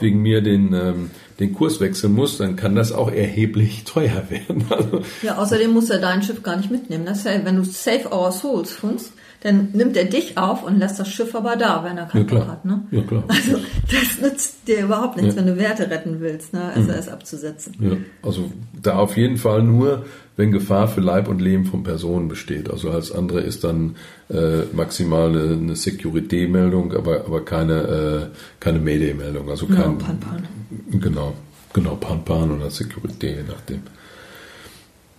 wegen 0.00 0.22
mir 0.22 0.40
den, 0.40 0.72
ähm, 0.72 1.10
den 1.38 1.54
Kurs 1.54 1.80
wechseln 1.80 2.14
muss, 2.14 2.38
dann 2.38 2.56
kann 2.56 2.74
das 2.74 2.92
auch 2.92 3.10
erheblich 3.10 3.84
teuer 3.86 4.24
werden. 4.28 4.64
Also, 4.70 5.02
ja, 5.22 5.36
außerdem 5.36 5.70
muss 5.70 5.90
er 5.90 5.98
dein 5.98 6.22
Schiff 6.22 6.42
gar 6.42 6.56
nicht 6.56 6.70
mitnehmen. 6.70 7.04
Das 7.04 7.24
ja, 7.24 7.44
wenn 7.44 7.56
du 7.56 7.64
Save 7.64 8.12
Our 8.12 8.32
Souls 8.32 8.72
funkst, 8.72 9.12
dann 9.40 9.68
nimmt 9.72 9.96
er 9.96 10.04
dich 10.04 10.36
auf 10.36 10.64
und 10.64 10.78
lässt 10.78 10.98
das 10.98 11.08
Schiff 11.08 11.34
aber 11.34 11.56
da, 11.56 11.84
wenn 11.84 11.96
er 11.96 12.06
keinen 12.06 12.28
ja, 12.28 12.38
Bock 12.38 12.48
hat. 12.48 12.64
Ne? 12.64 12.82
Ja, 12.90 13.02
klar. 13.02 13.24
Also 13.28 13.58
das 13.90 14.20
nützt 14.20 14.66
dir 14.66 14.84
überhaupt 14.84 15.16
nichts, 15.16 15.34
ja. 15.34 15.40
wenn 15.40 15.46
du 15.46 15.58
Werte 15.58 15.90
retten 15.90 16.20
willst, 16.20 16.52
ne? 16.52 16.72
also 16.74 16.90
mhm. 16.90 16.98
es 16.98 17.08
abzusetzen. 17.08 17.74
Ja, 17.78 17.96
also 18.22 18.50
da 18.82 18.96
auf 18.96 19.16
jeden 19.16 19.36
Fall 19.36 19.62
nur, 19.62 20.04
wenn 20.36 20.50
Gefahr 20.50 20.88
für 20.88 21.00
Leib 21.00 21.28
und 21.28 21.40
Leben 21.40 21.66
von 21.66 21.84
Personen 21.84 22.28
besteht. 22.28 22.68
Also 22.70 22.90
als 22.90 23.12
andere 23.12 23.40
ist 23.40 23.62
dann 23.62 23.96
äh, 24.28 24.62
maximal 24.72 25.28
eine, 25.28 25.52
eine 25.52 25.76
Security-Meldung, 25.76 26.94
aber, 26.94 27.24
aber 27.24 27.44
keine, 27.44 28.30
äh, 28.32 28.36
keine 28.58 28.80
Mayday-Meldung. 28.80 29.48
Also 29.50 29.66
kein, 29.66 29.92
no, 29.92 29.98
Pan 29.98 30.18
-Pan. 30.18 30.98
Genau, 31.00 31.34
genau, 31.72 31.94
Pan 31.94 32.24
Pan 32.24 32.50
oder 32.50 32.70
Security, 32.70 33.26
je 33.28 33.44
nachdem. 33.48 33.82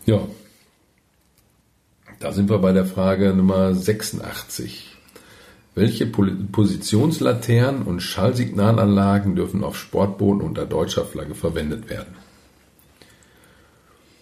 Ja, 0.06 0.20
da 2.20 2.34
sind 2.34 2.50
wir 2.50 2.60
bei 2.60 2.74
der 2.74 2.86
Frage 2.86 3.34
Nummer 3.34 3.74
86. 3.74 4.88
Welche 5.74 6.06
Positionslaternen 6.06 7.84
und 7.84 8.02
Schallsignalanlagen 8.02 9.36
dürfen 9.36 9.64
auf 9.64 9.78
Sportbooten 9.78 10.42
unter 10.42 10.66
deutscher 10.66 11.06
Flagge 11.06 11.36
verwendet 11.36 11.90
werden? 11.90 12.16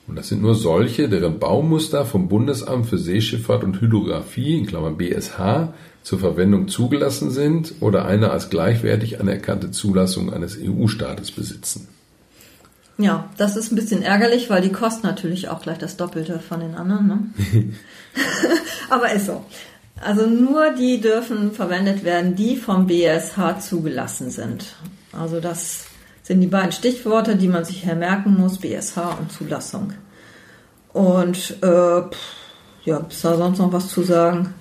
Und 0.08 0.16
das 0.16 0.30
sind 0.30 0.42
nur 0.42 0.56
solche, 0.56 1.10
deren 1.10 1.40
Baumuster 1.40 2.06
vom 2.06 2.30
Bundesamt 2.30 2.86
für 2.86 2.98
Seeschifffahrt 2.98 3.64
und 3.64 3.82
Hydrographie, 3.82 4.58
in 4.58 4.68
Klammern 4.68 4.98
BSH, 4.98 5.74
zur 6.04 6.20
Verwendung 6.20 6.68
zugelassen 6.68 7.32
sind 7.32 7.74
oder 7.82 8.06
eine 8.06 8.32
als 8.32 8.50
gleichwertig 8.50 9.20
anerkannte 9.20 9.72
Zulassung 9.72 10.32
eines 10.32 10.58
EU-Staates 10.58 11.32
besitzen. 11.32 11.90
Ja, 12.98 13.30
das 13.38 13.56
ist 13.56 13.72
ein 13.72 13.76
bisschen 13.76 14.02
ärgerlich, 14.02 14.50
weil 14.50 14.62
die 14.62 14.72
kosten 14.72 15.06
natürlich 15.06 15.50
auch 15.50 15.62
gleich 15.62 15.78
das 15.78 15.98
Doppelte 15.98 16.40
von 16.40 16.60
den 16.60 16.74
anderen. 16.74 17.08
Ne? 17.08 17.74
Aber 18.90 19.12
ist 19.12 19.28
so. 19.28 19.46
Also 20.02 20.26
nur 20.28 20.72
die 20.72 21.00
dürfen 21.00 21.52
verwendet 21.52 22.04
werden, 22.04 22.36
die 22.36 22.56
vom 22.56 22.88
BSH 22.88 23.60
zugelassen 23.60 24.30
sind. 24.30 24.66
Also 25.12 25.40
das 25.40 25.86
sind 26.24 26.42
die 26.42 26.48
beiden 26.48 26.72
Stichworte, 26.72 27.36
die 27.36 27.48
man 27.48 27.66
sich 27.66 27.86
hermerken 27.86 28.36
muss, 28.38 28.60
BSH 28.60 28.98
und 29.20 29.32
Zulassung. 29.32 29.94
Und 30.94 31.58
äh, 31.62 32.02
ja, 32.86 32.98
ist 33.10 33.24
da 33.24 33.38
sonst 33.38 33.60
noch 33.60 33.72
was 33.72 33.90
zu 33.90 34.04
sagen? 34.04 34.54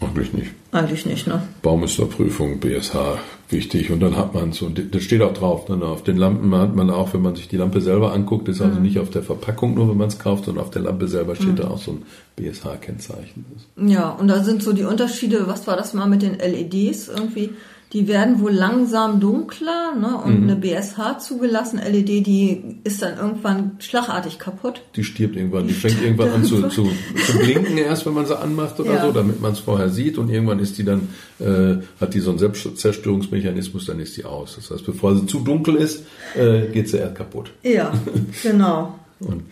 Eigentlich 0.00 0.32
nicht. 0.32 0.50
Eigentlich 0.72 1.06
nicht, 1.06 1.26
ne? 1.26 1.42
Baumusterprüfung, 1.62 2.60
BSH, 2.60 3.18
wichtig. 3.48 3.90
Und 3.90 4.00
dann 4.00 4.16
hat 4.16 4.34
man 4.34 4.50
es. 4.50 4.60
Und 4.60 4.94
das 4.94 5.02
steht 5.02 5.22
auch 5.22 5.32
drauf. 5.32 5.68
Ne? 5.68 5.82
Auf 5.84 6.04
den 6.04 6.16
Lampen 6.16 6.54
hat 6.54 6.74
man 6.74 6.90
auch, 6.90 7.14
wenn 7.14 7.22
man 7.22 7.34
sich 7.34 7.48
die 7.48 7.56
Lampe 7.56 7.80
selber 7.80 8.12
anguckt, 8.12 8.48
ist 8.48 8.60
also 8.60 8.76
mhm. 8.76 8.82
nicht 8.82 8.98
auf 8.98 9.10
der 9.10 9.22
Verpackung 9.22 9.74
nur, 9.74 9.88
wenn 9.88 9.96
man 9.96 10.08
es 10.08 10.18
kauft, 10.18 10.44
sondern 10.44 10.64
auf 10.64 10.70
der 10.70 10.82
Lampe 10.82 11.08
selber 11.08 11.34
steht 11.34 11.48
mhm. 11.48 11.56
da 11.56 11.68
auch 11.68 11.78
so 11.78 11.92
ein 11.92 12.02
BSH-Kennzeichen. 12.36 13.44
Ja, 13.76 14.10
und 14.10 14.28
da 14.28 14.44
sind 14.44 14.62
so 14.62 14.72
die 14.72 14.84
Unterschiede, 14.84 15.46
was 15.46 15.66
war 15.66 15.76
das 15.76 15.94
mal 15.94 16.06
mit 16.06 16.22
den 16.22 16.38
LEDs 16.38 17.08
irgendwie? 17.08 17.50
Die 17.92 18.08
werden 18.08 18.40
wohl 18.40 18.52
langsam 18.52 19.20
dunkler 19.20 19.94
ne? 19.94 20.16
und 20.16 20.42
mhm. 20.42 20.50
eine 20.50 20.56
BSH 20.56 21.18
zugelassen 21.20 21.78
LED, 21.78 22.26
die 22.26 22.78
ist 22.82 23.00
dann 23.00 23.16
irgendwann 23.16 23.76
schlagartig 23.78 24.38
kaputt. 24.38 24.82
Die 24.96 25.04
stirbt 25.04 25.36
irgendwann, 25.36 25.68
die, 25.68 25.74
fängt 25.74 26.02
irgendwann 26.02 26.30
an 26.30 26.44
zu, 26.44 26.68
zu, 26.68 26.88
zu, 27.26 27.38
blinken 27.38 27.78
erst, 27.78 28.04
wenn 28.04 28.14
man 28.14 28.26
sie 28.26 28.36
anmacht 28.36 28.80
oder 28.80 28.94
ja. 28.94 29.06
so, 29.06 29.12
damit 29.12 29.40
man 29.40 29.52
es 29.52 29.60
vorher 29.60 29.88
sieht 29.88 30.18
und 30.18 30.28
irgendwann 30.30 30.58
ist 30.58 30.78
die 30.78 30.84
dann, 30.84 31.08
äh, 31.38 31.76
hat 32.00 32.14
die 32.14 32.20
so 32.20 32.30
einen 32.30 32.40
Selbstzerstörungsmechanismus, 32.40 33.86
dann 33.86 34.00
ist 34.00 34.16
die 34.16 34.24
aus. 34.24 34.56
Das 34.56 34.70
heißt, 34.70 34.84
bevor 34.84 35.14
sie 35.16 35.26
zu 35.26 35.40
dunkel 35.40 35.76
ist, 35.76 36.04
äh, 36.34 36.66
geht 36.72 36.88
sie 36.88 36.98
erst 36.98 37.14
kaputt. 37.14 37.52
Ja, 37.62 37.92
genau. 38.42 38.98
und 39.20 39.44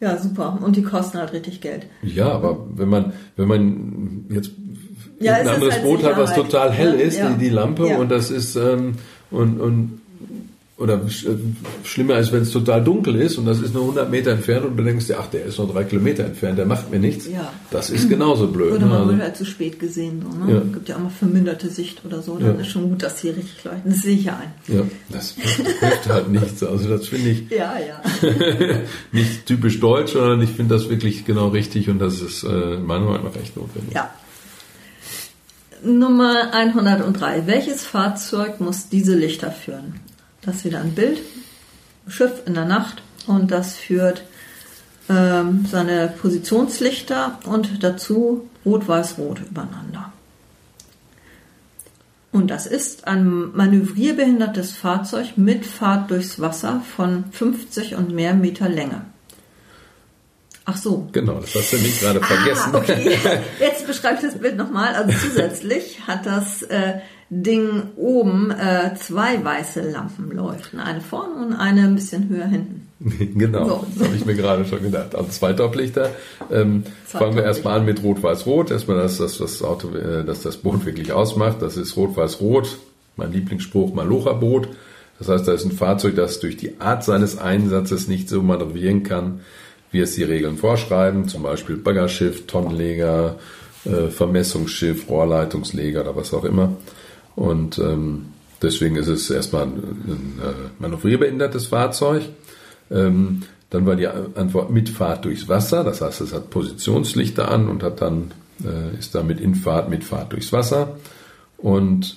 Ja, 0.00 0.16
super. 0.16 0.58
Und 0.62 0.76
die 0.76 0.82
kosten 0.82 1.18
halt 1.18 1.32
richtig 1.32 1.60
Geld. 1.60 1.86
Ja, 2.02 2.30
aber 2.30 2.66
wenn 2.74 2.88
man, 2.88 3.12
wenn 3.36 3.48
man 3.48 4.26
jetzt 4.30 4.52
Ja, 5.20 5.34
ein 5.34 5.48
anderes 5.48 5.74
halt 5.74 5.82
Boot 5.84 6.02
hat, 6.04 6.16
was 6.16 6.34
total 6.34 6.70
hell 6.70 6.94
Ja, 6.98 7.04
ist, 7.06 7.18
ja. 7.18 7.30
die, 7.30 7.44
die 7.44 7.50
Lampe, 7.50 7.84
und 7.98 8.08
das 8.10 8.30
ist, 8.30 8.56
ähm, 8.56 8.94
und, 9.30 9.60
und, 9.60 10.00
oder 10.76 10.94
äh, 10.94 11.08
schlimmer 11.82 12.18
ist, 12.20 12.30
wenn 12.30 12.42
es 12.42 12.52
total 12.52 12.84
dunkel 12.84 13.16
ist 13.16 13.36
und 13.36 13.46
das 13.46 13.58
ist 13.60 13.74
nur 13.74 13.82
100 13.82 14.08
Meter 14.12 14.30
entfernt 14.30 14.64
und 14.64 14.76
du 14.76 14.84
denkst 14.84 15.08
dir, 15.08 15.18
ach, 15.18 15.26
der 15.26 15.44
ist 15.46 15.58
nur 15.58 15.66
drei 15.66 15.82
Kilometer 15.82 16.24
entfernt, 16.24 16.56
der 16.56 16.66
macht 16.66 16.88
mir 16.92 17.00
nichts. 17.00 17.26
Ja. 17.26 17.52
Das 17.72 17.90
ist 17.90 18.08
genauso 18.08 18.46
blöd. 18.46 18.74
Ne? 18.78 18.86
man 18.86 18.92
Also- 18.92 19.12
wohl 19.12 19.18
halt 19.20 19.36
zu 19.36 19.44
spät 19.44 19.80
gesehen. 19.80 20.22
So, 20.22 20.38
ne? 20.46 20.54
Ja. 20.54 20.60
Gibt 20.60 20.88
ja 20.88 20.94
auch 20.94 21.00
mal 21.00 21.10
verminderte 21.10 21.68
Sicht 21.68 22.04
oder 22.04 22.22
so. 22.22 22.38
Dann 22.38 22.54
Ja. 22.54 22.60
ist 22.60 22.68
schon 22.68 22.88
gut, 22.90 23.02
dass 23.02 23.16
die 23.20 23.30
richtig 23.30 23.64
leuchten. 23.64 23.90
Das 23.90 24.02
sehe 24.02 24.14
ich 24.14 24.24
ja 24.26 24.38
ein. 24.40 24.72
Ja, 24.72 24.82
das 25.08 25.32
hilft 25.32 26.08
halt 26.08 26.28
nichts. 26.30 26.62
Also 26.62 26.88
das 26.88 27.08
finde 27.08 27.30
ich 27.30 27.50
Ja, 27.50 27.72
ja. 27.80 28.00
nicht 29.10 29.46
typisch 29.46 29.80
deutsch, 29.80 30.12
sondern 30.12 30.40
ich 30.42 30.50
finde 30.50 30.76
das 30.76 30.88
wirklich 30.88 31.24
genau 31.24 31.48
richtig 31.48 31.88
und 31.90 31.98
das 31.98 32.20
ist 32.20 32.44
äh, 32.44 32.76
meiner 32.76 33.06
Meinung 33.06 33.24
nach 33.24 33.34
echt 33.42 33.56
notwendig. 33.56 33.94
Ja. 33.96 34.10
Nummer 35.82 36.52
103. 36.52 37.46
Welches 37.46 37.84
Fahrzeug 37.84 38.60
muss 38.60 38.88
diese 38.88 39.14
Lichter 39.14 39.50
führen? 39.50 40.00
Das 40.42 40.56
ist 40.56 40.64
wieder 40.64 40.80
ein 40.80 40.94
Bild. 40.94 41.20
Schiff 42.08 42.42
in 42.46 42.54
der 42.54 42.64
Nacht 42.64 43.02
und 43.26 43.50
das 43.50 43.76
führt 43.76 44.22
ähm, 45.08 45.66
seine 45.70 46.08
Positionslichter 46.08 47.38
und 47.44 47.82
dazu 47.82 48.48
Rot-Weiß-Rot 48.64 49.40
übereinander. 49.50 50.12
Und 52.32 52.48
das 52.48 52.66
ist 52.66 53.06
ein 53.06 53.54
manövrierbehindertes 53.54 54.72
Fahrzeug 54.72 55.36
mit 55.36 55.66
Fahrt 55.66 56.10
durchs 56.10 56.40
Wasser 56.40 56.82
von 56.96 57.24
50 57.30 57.94
und 57.94 58.14
mehr 58.14 58.34
Meter 58.34 58.68
Länge. 58.68 59.02
Ach 60.70 60.76
so, 60.76 61.08
Genau, 61.12 61.40
das 61.40 61.54
hast 61.54 61.72
du 61.72 61.76
nicht 61.78 61.98
gerade 62.00 62.20
vergessen. 62.20 62.70
Ah, 62.74 62.76
okay. 62.76 63.16
Jetzt 63.60 63.86
beschreibe 63.86 64.16
ich 64.16 64.20
das 64.20 64.38
Bild 64.38 64.58
nochmal. 64.58 64.94
Also 64.94 65.12
zusätzlich 65.18 66.00
hat 66.06 66.26
das 66.26 66.62
äh, 66.64 66.98
Ding 67.30 67.84
oben 67.96 68.50
äh, 68.50 68.94
zwei 68.96 69.42
weiße 69.42 69.80
Lampen 69.90 70.30
leuchten. 70.30 70.78
Eine 70.78 71.00
vorne 71.00 71.46
und 71.46 71.54
eine 71.54 71.84
ein 71.84 71.94
bisschen 71.94 72.28
höher 72.28 72.44
hinten. 72.46 72.86
genau, 73.38 73.66
So. 73.66 73.86
das 73.96 74.06
habe 74.08 74.16
ich 74.16 74.26
mir 74.26 74.34
gerade 74.34 74.66
schon 74.66 74.82
gedacht. 74.82 75.14
Also 75.14 75.30
zwei 75.30 75.54
Toplichter. 75.54 76.10
Ähm, 76.50 76.82
Zwei 77.06 77.18
fangen 77.20 77.36
wir 77.36 77.44
erstmal 77.44 77.78
an 77.80 77.86
mit 77.86 78.02
Rot-Weiß-Rot. 78.02 78.70
Erstmal, 78.70 78.98
dass 78.98 79.16
das, 79.16 79.38
das 79.38 79.62
Auto, 79.62 79.94
äh, 79.96 80.22
dass 80.22 80.42
das 80.42 80.58
Boot 80.58 80.84
wirklich 80.84 81.12
ausmacht. 81.12 81.62
Das 81.62 81.78
ist 81.78 81.96
Rot-Weiß-Rot. 81.96 82.76
Mein 83.16 83.32
Lieblingsspruch, 83.32 83.94
Malocha-Boot. 83.94 84.68
Das 85.18 85.28
heißt, 85.28 85.48
da 85.48 85.52
ist 85.52 85.64
ein 85.64 85.72
Fahrzeug, 85.72 86.14
das 86.14 86.40
durch 86.40 86.56
die 86.58 86.78
Art 86.78 87.02
seines 87.04 87.38
Einsatzes 87.38 88.06
nicht 88.06 88.28
so 88.28 88.42
manövrieren 88.42 89.02
kann, 89.02 89.40
wie 89.90 90.00
es 90.00 90.14
die 90.14 90.24
Regeln 90.24 90.56
vorschreiben. 90.56 91.28
Zum 91.28 91.42
Beispiel 91.42 91.76
Baggerschiff, 91.76 92.46
Tonnenleger, 92.46 93.36
äh, 93.84 94.08
Vermessungsschiff, 94.08 95.08
Rohrleitungsleger 95.08 96.02
oder 96.02 96.16
was 96.16 96.34
auch 96.34 96.44
immer. 96.44 96.76
Und 97.36 97.78
ähm, 97.78 98.26
deswegen 98.62 98.96
ist 98.96 99.08
es 99.08 99.30
erstmal 99.30 99.64
ein, 99.64 99.72
ein 99.72 100.40
äh, 100.42 100.52
manövrierbehindertes 100.78 101.66
Fahrzeug. 101.66 102.22
Ähm, 102.90 103.42
dann 103.70 103.84
war 103.84 103.96
die 103.96 104.06
Antwort 104.06 104.70
Mitfahrt 104.70 105.26
durchs 105.26 105.46
Wasser, 105.46 105.84
das 105.84 106.00
heißt, 106.00 106.22
es 106.22 106.32
hat 106.32 106.48
Positionslichter 106.48 107.50
an 107.50 107.68
und 107.68 107.82
hat 107.82 108.00
dann 108.00 108.32
äh, 108.64 108.98
ist 108.98 109.14
damit 109.14 109.40
in 109.40 109.54
Fahrt 109.54 109.90
mit 109.90 110.04
Fahrt 110.04 110.32
durchs 110.32 110.52
Wasser. 110.52 110.96
Und 111.58 112.16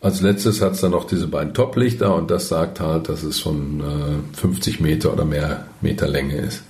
als 0.00 0.20
letztes 0.20 0.60
hat 0.60 0.72
es 0.72 0.80
dann 0.80 0.92
noch 0.92 1.04
diese 1.04 1.26
beiden 1.26 1.54
Toplichter 1.54 2.14
und 2.14 2.30
das 2.30 2.48
sagt 2.48 2.80
halt, 2.80 3.08
dass 3.08 3.22
es 3.22 3.40
von 3.40 3.80
äh, 3.80 4.36
50 4.36 4.80
Meter 4.80 5.12
oder 5.12 5.24
mehr 5.24 5.66
Meter 5.80 6.06
Länge 6.06 6.36
ist. 6.36 6.62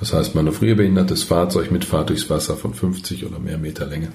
Das 0.00 0.12
heißt, 0.12 0.34
manövrierbehindertes 0.34 1.22
Fahrzeug 1.22 1.70
mit 1.70 1.84
Fahrt 1.84 2.10
durchs 2.10 2.28
Wasser 2.28 2.56
von 2.56 2.74
50 2.74 3.24
oder 3.24 3.38
mehr 3.38 3.58
Meter 3.58 3.86
Länge. 3.86 4.08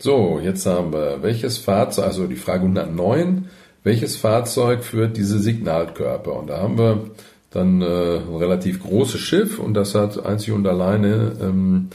So, 0.00 0.40
jetzt 0.42 0.64
haben 0.66 0.92
wir, 0.92 1.22
welches 1.22 1.58
Fahrzeug, 1.58 2.04
also 2.04 2.26
die 2.26 2.36
Frage 2.36 2.62
109, 2.62 3.48
welches 3.82 4.16
Fahrzeug 4.16 4.84
führt 4.84 5.16
diese 5.16 5.38
Signalkörper? 5.38 6.34
Und 6.34 6.48
da 6.48 6.58
haben 6.58 6.78
wir 6.78 7.10
dann 7.50 7.80
äh, 7.82 8.18
ein 8.18 8.36
relativ 8.36 8.82
großes 8.82 9.20
Schiff 9.20 9.58
und 9.58 9.74
das 9.74 9.94
hat 9.94 10.24
einzig 10.24 10.52
und 10.52 10.66
alleine 10.66 11.32
ähm, 11.40 11.88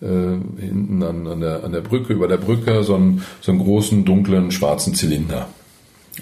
äh, 0.00 0.06
hinten 0.06 1.02
an, 1.02 1.26
an, 1.26 1.40
der, 1.40 1.64
an 1.64 1.72
der 1.72 1.80
Brücke, 1.80 2.12
über 2.12 2.28
der 2.28 2.36
Brücke, 2.36 2.82
so 2.82 2.94
einen, 2.94 3.24
so 3.40 3.52
einen 3.52 3.60
großen, 3.60 4.04
dunklen, 4.04 4.50
schwarzen 4.52 4.94
Zylinder. 4.94 5.48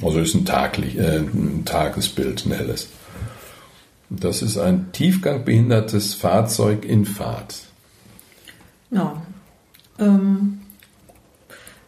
Also 0.02 0.20
ist 0.20 0.35
ein, 0.35 0.44
Tagli 0.44 0.96
äh, 0.98 1.18
ein 1.18 1.62
Tagesbild, 1.64 2.46
ein 2.46 2.52
helles. 2.52 2.88
Das 4.11 4.42
ist 4.42 4.57
ein 4.57 4.90
tiefgangbehindertes 4.92 6.14
Fahrzeug 6.14 6.85
in 6.85 7.05
Fahrt. 7.05 7.61
Ja. 8.90 9.21
Ähm, 9.99 10.61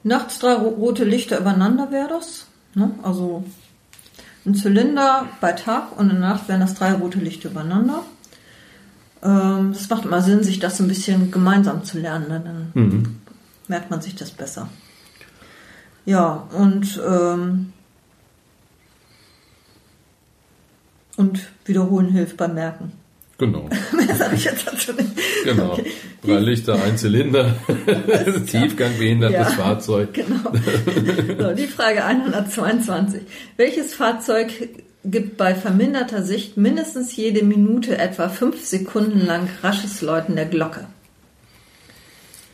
nachts 0.02 0.38
drei 0.38 0.54
ro- 0.54 0.68
rote 0.68 1.04
Lichter 1.04 1.38
übereinander 1.40 1.90
wäre 1.90 2.08
das. 2.08 2.46
Ne? 2.74 2.90
Also 3.02 3.44
ein 4.44 4.54
Zylinder 4.54 5.26
bei 5.40 5.52
Tag 5.52 5.98
und 5.98 6.10
in 6.10 6.20
der 6.20 6.28
Nacht 6.30 6.48
wären 6.48 6.60
das 6.60 6.74
drei 6.74 6.92
rote 6.92 7.18
Lichter 7.18 7.50
übereinander. 7.50 8.02
Ähm, 9.22 9.70
Es 9.72 9.88
macht 9.88 10.04
immer 10.04 10.22
Sinn, 10.22 10.42
sich 10.42 10.58
das 10.58 10.80
ein 10.80 10.88
bisschen 10.88 11.30
gemeinsam 11.30 11.84
zu 11.84 11.98
lernen. 11.98 12.28
ne? 12.28 12.40
Dann 12.74 13.20
merkt 13.68 13.90
man 13.90 14.02
sich 14.02 14.14
das 14.14 14.30
besser. 14.30 14.68
Ja, 16.04 16.48
und, 16.52 17.00
ähm, 17.06 17.72
und 21.20 21.50
wiederholen 21.66 22.08
hilft 22.08 22.38
beim 22.38 22.54
Merken. 22.54 22.92
Genau. 23.36 23.68
Mehr 23.92 24.16
sage 24.16 24.36
ich 24.36 24.44
jetzt 24.44 24.66
dazu 24.66 24.92
nicht. 24.92 25.10
Genau. 25.44 25.72
Okay. 25.72 25.92
Drei 26.24 26.38
Lichter, 26.40 26.82
ein 26.82 26.96
Zylinder, 26.98 27.56
tiefgangbehindertes 28.46 29.36
Ja. 29.38 29.44
Fahrzeug. 29.44 30.12
Genau. 30.14 30.52
So, 31.38 31.54
die 31.54 31.66
Frage 31.66 32.04
122. 32.04 33.22
Welches 33.56 33.94
Fahrzeug 33.94 34.50
gibt 35.04 35.36
bei 35.36 35.54
verminderter 35.54 36.22
Sicht 36.22 36.56
mindestens 36.56 37.16
jede 37.16 37.42
Minute 37.42 37.96
etwa 37.96 38.28
fünf 38.28 38.64
Sekunden 38.64 39.24
lang 39.24 39.48
rasches 39.62 40.02
Läuten 40.02 40.36
der 40.36 40.46
Glocke? 40.46 40.86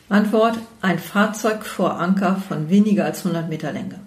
Antwort: 0.08 0.58
Ein 0.82 1.00
Fahrzeug 1.00 1.64
vor 1.64 1.98
Anker 1.98 2.42
von 2.48 2.70
weniger 2.70 3.04
als 3.04 3.26
100 3.26 3.48
Meter 3.48 3.72
Länge. 3.72 4.05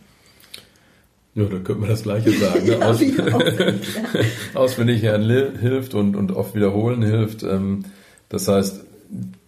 Ja, 1.35 1.43
da 1.43 1.57
könnte 1.59 1.75
man 1.75 1.89
das 1.89 2.03
Gleiche 2.03 2.31
sagen. 2.31 2.65
Ne? 2.65 2.77
Aus, 2.85 3.01
auswendig, 4.55 5.01
lernen 5.03 5.57
hilft 5.59 5.93
und, 5.93 6.15
und 6.15 6.31
oft 6.31 6.55
wiederholen 6.55 7.01
hilft. 7.01 7.43
Ähm, 7.43 7.85
Das 8.29 8.47
heißt, 8.47 8.83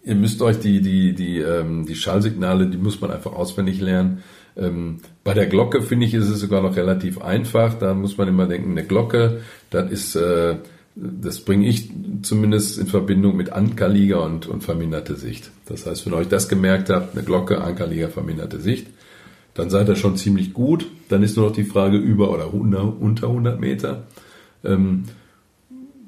ihr 0.04 0.14
müsst 0.14 0.42
euch 0.42 0.58
die, 0.58 0.80
die, 0.80 1.14
die, 1.14 1.38
ähm, 1.38 1.86
die 1.86 1.94
Schallsignale, 1.96 2.66
die 2.66 2.78
muss 2.78 3.00
man 3.00 3.10
einfach 3.10 3.32
auswendig 3.32 3.80
lernen. 3.80 4.22
Ähm, 4.56 4.98
Bei 5.24 5.34
der 5.34 5.46
Glocke 5.46 5.82
finde 5.82 6.06
ich, 6.06 6.14
ist 6.14 6.28
es 6.28 6.40
sogar 6.40 6.62
noch 6.62 6.76
relativ 6.76 7.20
einfach. 7.22 7.74
Da 7.74 7.94
muss 7.94 8.16
man 8.18 8.28
immer 8.28 8.46
denken, 8.46 8.72
eine 8.72 8.84
Glocke, 8.84 9.40
das 9.70 9.90
ist, 9.90 10.16
äh, 10.16 10.56
das 10.94 11.40
bringe 11.40 11.66
ich 11.66 11.90
zumindest 12.22 12.78
in 12.78 12.86
Verbindung 12.86 13.36
mit 13.36 13.50
Ankerliga 13.50 14.18
und, 14.18 14.46
und 14.46 14.62
verminderte 14.62 15.16
Sicht. 15.16 15.50
Das 15.66 15.86
heißt, 15.86 16.04
wenn 16.06 16.12
ihr 16.12 16.18
euch 16.18 16.28
das 16.28 16.48
gemerkt 16.48 16.90
habt, 16.90 17.14
eine 17.14 17.24
Glocke, 17.24 17.62
Ankerliga, 17.62 18.08
verminderte 18.08 18.60
Sicht, 18.60 18.88
dann 19.54 19.70
seid 19.70 19.88
ihr 19.88 19.96
schon 19.96 20.16
ziemlich 20.16 20.52
gut. 20.52 20.86
Dann 21.08 21.22
ist 21.22 21.36
nur 21.36 21.46
noch 21.46 21.54
die 21.54 21.64
Frage 21.64 21.96
über 21.96 22.30
oder 22.30 22.52
unter 22.54 23.00
unter 23.00 23.28
100 23.28 23.60
Meter. 23.60 24.04
Ähm, 24.64 25.04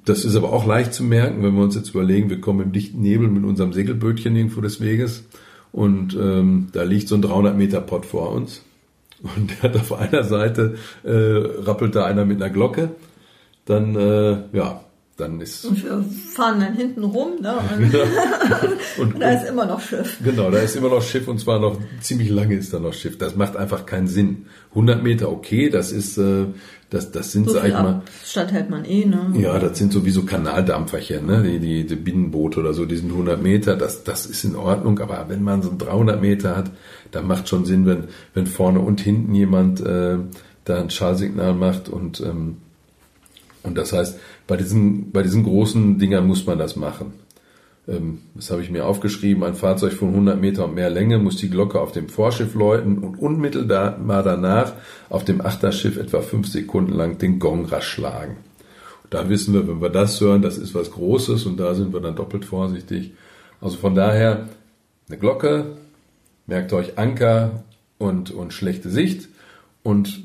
das 0.05 0.25
ist 0.25 0.37
aber 0.37 0.53
auch 0.53 0.67
leicht 0.67 0.93
zu 0.93 1.03
merken, 1.03 1.43
wenn 1.43 1.55
wir 1.55 1.63
uns 1.63 1.75
jetzt 1.75 1.91
überlegen, 1.91 2.29
wir 2.29 2.41
kommen 2.41 2.61
im 2.61 2.73
dichten 2.73 3.01
Nebel 3.01 3.29
mit 3.29 3.45
unserem 3.45 3.73
Segelbötchen 3.73 4.37
irgendwo 4.37 4.61
des 4.61 4.81
Weges 4.81 5.25
und 5.73 6.15
ähm, 6.15 6.69
da 6.73 6.83
liegt 6.83 7.09
so 7.09 7.15
ein 7.15 7.23
300 7.23 7.57
Meter 7.57 7.81
Pott 7.81 8.05
vor 8.05 8.31
uns 8.33 8.63
und 9.23 9.51
der 9.51 9.71
hat 9.71 9.77
auf 9.77 9.93
einer 9.93 10.25
Seite 10.25 10.77
äh, 11.05 11.11
rappelt 11.11 11.95
da 11.95 12.05
einer 12.05 12.27
mit 12.27 12.43
einer 12.43 12.53
Glocke, 12.53 12.91
dann 13.65 13.97
äh, 13.97 14.43
ja, 14.53 14.85
dann 15.16 15.40
ist 15.40 15.64
Und 15.64 15.85
wir 15.85 16.05
fahren 16.35 16.59
dann 16.61 16.74
hinten 16.74 17.05
rum, 17.05 17.40
ne? 17.40 17.55
Und 17.77 17.94
und, 19.14 19.22
da 19.22 19.31
ist 19.31 19.48
immer 19.48 19.64
noch 19.64 19.81
Schiff. 19.81 20.18
Genau, 20.24 20.50
da 20.50 20.59
ist 20.59 20.74
immer 20.74 20.88
noch 20.88 21.03
Schiff 21.03 21.29
und 21.29 21.38
zwar 21.38 21.61
noch 21.61 21.79
ziemlich 22.00 22.31
lange 22.31 22.57
ist 22.57 22.72
da 22.72 22.81
noch 22.81 22.94
Schiff. 22.94 23.16
Das 23.16 23.37
macht 23.37 23.57
einfach 23.57 23.87
keinen 23.87 24.09
Sinn. 24.09 24.46
100 24.70 25.03
Meter 25.03 25.31
okay, 25.31 25.70
das 25.70 25.92
ist, 25.92 26.18
äh, 26.18 26.46
das, 26.90 27.12
das 27.12 27.31
sind, 27.31 27.48
So 27.48 27.55
sag 27.55 27.66
ich 27.66 27.74
mal, 27.74 28.03
Abstand 28.22 28.53
hält 28.53 28.70
man 28.70 28.85
eh, 28.85 29.05
ne? 29.05 29.33
ja, 29.35 29.59
das 29.59 29.79
sind 29.79 29.92
sowieso 29.92 30.24
Kanaldampferchen, 30.24 31.27
ne? 31.27 31.42
die, 31.42 31.61
die, 31.61 31.87
die 31.87 31.96
Binnenboote 31.96 32.61
oder 32.61 32.74
so, 32.74 32.85
die 32.85 32.96
sind 32.96 33.11
100 33.11 33.40
Meter, 33.40 33.77
das, 33.77 34.03
das 34.03 34.27
ist 34.27 34.44
in 34.44 34.57
Ordnung, 34.57 34.98
aber 34.98 35.27
wenn 35.29 35.42
man 35.42 35.62
so 35.62 35.72
300 35.77 36.20
Meter 36.20 36.57
hat, 36.57 36.70
dann 37.12 37.27
macht 37.27 37.48
schon 37.48 37.64
Sinn, 37.64 37.87
wenn, 37.87 38.05
wenn 38.35 38.46
vorne 38.46 38.81
und 38.81 39.00
hinten 39.00 39.35
jemand 39.35 39.81
äh, 39.81 40.18
da 40.64 40.81
ein 40.81 40.90
Schallsignal 40.90 41.55
macht 41.55 41.88
und, 41.88 42.20
ähm, 42.20 42.57
und 43.64 43.77
das 43.77 43.92
heißt, 43.92 44.20
bei 44.46 44.57
diesen, 44.57 45.11
bei 45.11 45.22
diesen 45.22 45.42
großen 45.42 45.98
Dingern 45.98 46.27
muss 46.27 46.46
man 46.46 46.59
das 46.59 46.77
machen. 46.77 47.14
Ähm, 47.88 48.20
das 48.35 48.50
habe 48.50 48.62
ich 48.62 48.70
mir 48.70 48.87
aufgeschrieben. 48.87 49.42
Ein 49.42 49.55
Fahrzeug 49.55 49.94
von 49.94 50.11
100 50.11 50.40
Meter 50.40 50.66
und 50.66 50.74
mehr 50.74 50.90
Länge 50.90 51.18
muss 51.18 51.37
die 51.37 51.50
Glocke 51.50 51.81
auf 51.81 51.90
dem 51.90 52.09
Vorschiff 52.09 52.55
läuten 52.55 52.98
und 52.98 53.18
unmittelbar 53.18 53.98
danach 54.22 54.74
auf 55.09 55.24
dem 55.24 55.40
Achterschiff 55.40 55.96
etwa 55.96 56.20
fünf 56.20 56.46
Sekunden 56.46 56.92
lang 56.92 57.18
den 57.18 57.38
Gong 57.38 57.64
rasch 57.64 57.88
schlagen. 57.88 58.37
Da 59.11 59.29
wissen 59.29 59.55
wir, 59.55 59.66
wenn 59.66 59.81
wir 59.81 59.90
das 59.90 60.20
hören, 60.20 60.42
das 60.42 60.59
ist 60.59 60.74
was 60.74 60.90
Großes 60.90 61.46
und 61.46 61.59
da 61.59 61.74
sind 61.74 61.92
wir 61.92 62.00
dann 62.00 62.16
doppelt 62.16 62.44
vorsichtig. 62.44 63.12
Also 63.61 63.77
von 63.79 63.94
daher 63.94 64.48
eine 65.09 65.18
Glocke, 65.18 65.77
merkt 66.46 66.72
euch 66.72 66.98
Anker 66.98 67.64
und, 67.98 68.31
und 68.31 68.53
schlechte 68.53 68.90
Sicht 68.90 69.29
und 69.83 70.22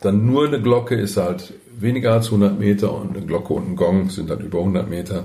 dann 0.00 0.26
nur 0.26 0.46
eine 0.46 0.60
Glocke 0.60 0.96
ist 0.96 1.16
halt 1.16 1.52
weniger 1.82 2.12
als 2.12 2.26
100 2.26 2.58
Meter 2.58 2.94
und 2.94 3.16
eine 3.16 3.24
Glocke 3.26 3.54
und 3.54 3.70
ein 3.70 3.76
Gong 3.76 4.10
sind 4.10 4.30
dann 4.30 4.40
über 4.40 4.58
100 4.58 4.88
Meter. 4.88 5.24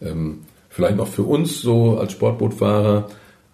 Ähm, 0.00 0.40
vielleicht 0.68 0.96
noch 0.96 1.08
für 1.08 1.22
uns 1.22 1.60
so 1.60 1.98
als 1.98 2.12
Sportbootfahrer, 2.12 3.08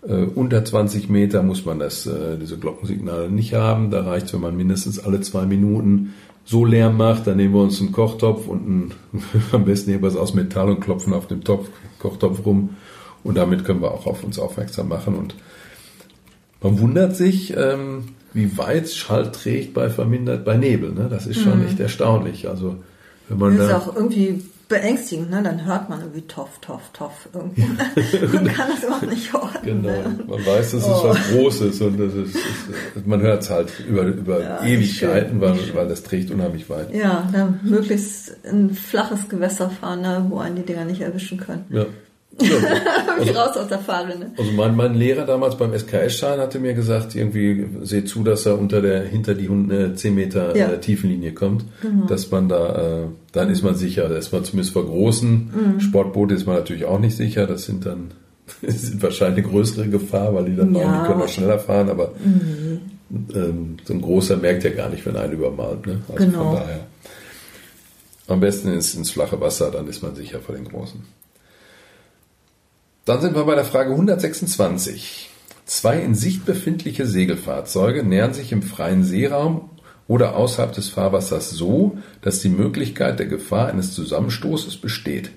äh, 0.06 0.24
unter 0.34 0.64
20 0.64 1.08
Meter 1.08 1.42
muss 1.42 1.64
man 1.64 1.78
das, 1.78 2.06
äh, 2.06 2.38
diese 2.38 2.58
Glockensignale 2.58 3.30
nicht 3.30 3.54
haben. 3.54 3.90
Da 3.90 4.02
reicht, 4.02 4.32
wenn 4.32 4.40
man 4.40 4.56
mindestens 4.56 4.98
alle 4.98 5.20
zwei 5.20 5.46
Minuten 5.46 6.14
so 6.44 6.64
Lärm 6.64 6.96
macht, 6.96 7.26
dann 7.26 7.38
nehmen 7.38 7.54
wir 7.54 7.62
uns 7.62 7.80
einen 7.80 7.92
Kochtopf 7.92 8.46
und 8.46 8.66
einen, 8.66 8.94
am 9.52 9.64
besten 9.64 10.04
es 10.04 10.16
aus 10.16 10.34
Metall 10.34 10.70
und 10.70 10.80
klopfen 10.80 11.12
auf 11.12 11.26
dem 11.26 11.42
Topf, 11.42 11.68
Kochtopf 11.98 12.46
rum. 12.46 12.70
Und 13.24 13.36
damit 13.36 13.64
können 13.64 13.82
wir 13.82 13.90
auch 13.90 14.06
auf 14.06 14.22
uns 14.22 14.38
aufmerksam 14.38 14.88
machen. 14.88 15.16
Und 15.16 15.34
man 16.62 16.78
wundert 16.78 17.16
sich, 17.16 17.56
ähm, 17.56 18.04
wie 18.37 18.57
weit 18.59 18.88
Schall 18.90 19.33
trägt 19.33 19.75
bei 19.75 19.88
vermindert 19.88 20.44
bei 20.44 20.57
Nebel. 20.57 20.92
Ne? 20.92 21.09
Das 21.11 21.27
ist 21.27 21.40
schon 21.40 21.61
mhm. 21.61 21.66
echt 21.66 21.81
erstaunlich. 21.81 22.49
Also 22.49 22.77
wenn 23.29 23.38
man 23.38 23.57
das 23.57 23.66
ist 23.66 23.72
da, 23.72 23.79
auch 23.79 23.96
irgendwie 23.96 24.42
beängstigend, 24.68 25.31
ne? 25.31 25.42
Dann 25.42 25.64
hört 25.64 25.88
man 25.88 26.01
irgendwie 26.01 26.22
toff, 26.22 26.59
toff, 26.61 26.90
toff 26.92 27.29
irgendwie. 27.33 27.62
man 28.33 28.46
kann 28.46 28.68
das 28.70 28.83
überhaupt 28.85 29.09
nicht 29.09 29.33
hören. 29.33 29.59
Genau. 29.64 30.03
Man 30.27 30.46
weiß, 30.46 30.72
dass 30.72 30.85
oh. 30.85 30.92
es 30.92 31.05
was 31.05 31.31
Großes 31.31 31.81
und 31.81 31.99
das 31.99 32.14
ist, 32.14 32.37
ist 32.94 33.07
man 33.07 33.20
hört 33.20 33.42
es 33.42 33.51
halt 33.51 33.72
über, 33.88 34.03
über 34.03 34.40
ja, 34.40 34.62
Ewigkeiten, 34.62 35.40
weil, 35.40 35.57
weil 35.75 35.88
das 35.88 36.03
trägt 36.03 36.31
unheimlich 36.31 36.68
weit. 36.68 36.94
Ja, 36.94 37.29
dann 37.33 37.61
möglichst 37.62 38.37
ein 38.44 38.75
flaches 38.75 39.29
Gewässer 39.29 39.70
fahren, 39.70 40.03
ne? 40.03 40.27
wo 40.29 40.38
einen 40.38 40.57
die 40.57 40.62
Dinger 40.62 40.85
nicht 40.85 41.01
erwischen 41.01 41.38
können. 41.38 41.64
Ja. 41.70 41.87
Ja, 42.40 42.49
also, 43.18 43.33
raus 43.33 43.57
aus 43.57 43.68
der 43.68 43.79
Fahrrinne. 43.79 44.33
Also 44.37 44.53
mein, 44.53 44.77
mein 44.77 44.94
Lehrer 44.94 45.25
damals 45.25 45.57
beim 45.57 45.72
SKS-Schein 45.72 46.38
hatte 46.38 46.59
mir 46.59 46.75
gesagt, 46.75 47.14
irgendwie 47.14 47.66
seht 47.83 48.09
zu, 48.09 48.22
dass 48.25 48.44
er 48.46 48.59
unter 48.59 48.83
der 48.83 49.03
hinter 49.03 49.35
die 49.35 49.49
10 49.94 50.14
Meter 50.14 50.57
ja. 50.57 50.68
äh, 50.68 50.81
Tiefenlinie 50.81 51.33
kommt, 51.33 51.64
genau. 51.81 52.07
dass 52.07 52.31
man 52.31 52.49
da, 52.49 53.05
äh, 53.05 53.07
dann 53.33 53.51
ist 53.51 53.62
man 53.62 53.75
sicher. 53.75 54.09
Da 54.09 54.16
ist 54.16 54.33
man 54.33 54.44
zumindest 54.44 54.72
vor 54.75 54.87
großen 54.87 55.75
mhm. 55.77 55.81
Sportboote 55.81 56.35
ist 56.35 56.46
man 56.46 56.57
natürlich 56.57 56.85
auch 56.85 56.99
nicht 56.99 57.16
sicher. 57.16 57.46
Das 57.46 57.64
sind 57.64 57.87
dann 57.87 58.11
sind 58.62 59.03
wahrscheinlich 59.03 59.44
eine 59.44 59.53
größere 59.53 59.88
Gefahr, 59.88 60.35
weil 60.35 60.46
die 60.46 60.57
dann 60.57 60.75
ja. 60.75 60.83
auch, 60.83 61.03
die 61.03 61.09
können 61.09 61.22
auch 61.22 61.29
schneller 61.29 61.59
fahren, 61.59 61.90
aber 61.90 62.12
mhm. 62.22 62.81
ähm, 63.35 63.77
so 63.85 63.94
ein 63.94 64.01
großer 64.01 64.37
merkt 64.37 64.64
ja 64.64 64.70
gar 64.70 64.88
nicht, 64.88 65.05
wenn 65.07 65.16
einen 65.16 65.33
übermalt. 65.33 65.87
Ne? 65.87 66.03
Also 66.09 66.25
genau. 66.25 66.44
von 66.44 66.57
daher. 66.57 66.81
Am 68.29 68.40
besten 68.40 68.72
ins, 68.72 68.94
ins 68.94 69.11
flache 69.11 69.40
Wasser, 69.40 69.70
dann 69.70 69.87
ist 69.87 70.03
man 70.03 70.14
sicher 70.16 70.40
vor 70.40 70.55
den 70.55 70.64
großen. 70.64 71.01
Dann 73.07 73.21
sind 73.21 73.37
wir 73.37 73.45
bei 73.45 73.55
der 73.55 73.64
Frage 73.64 73.92
126. 73.92 75.31
Zwei 75.64 76.01
in 76.01 76.16
Sicht 76.16 76.45
befindliche 76.45 77.07
Segelfahrzeuge 77.07 78.03
nähern 78.03 78.35
sich 78.35 78.51
im 78.51 78.62
freien 78.62 79.05
Seeraum 79.05 79.71
oder 80.09 80.35
außerhalb 80.35 80.73
des 80.73 80.88
Fahrwassers 80.88 81.51
so, 81.51 81.99
dass 82.21 82.40
die 82.40 82.49
Möglichkeit 82.49 83.21
der 83.21 83.27
Gefahr 83.27 83.69
eines 83.69 83.95
Zusammenstoßes 83.95 84.79
besteht. 84.79 85.31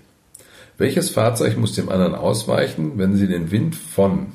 Welches 0.80 1.12
Fahrzeug 1.12 1.58
muss 1.58 1.74
dem 1.74 1.90
anderen 1.90 2.16
ausweichen, 2.16 2.98
wenn 2.98 3.16
sie 3.16 3.28
den 3.28 3.52
Wind 3.52 3.76
von 3.76 4.32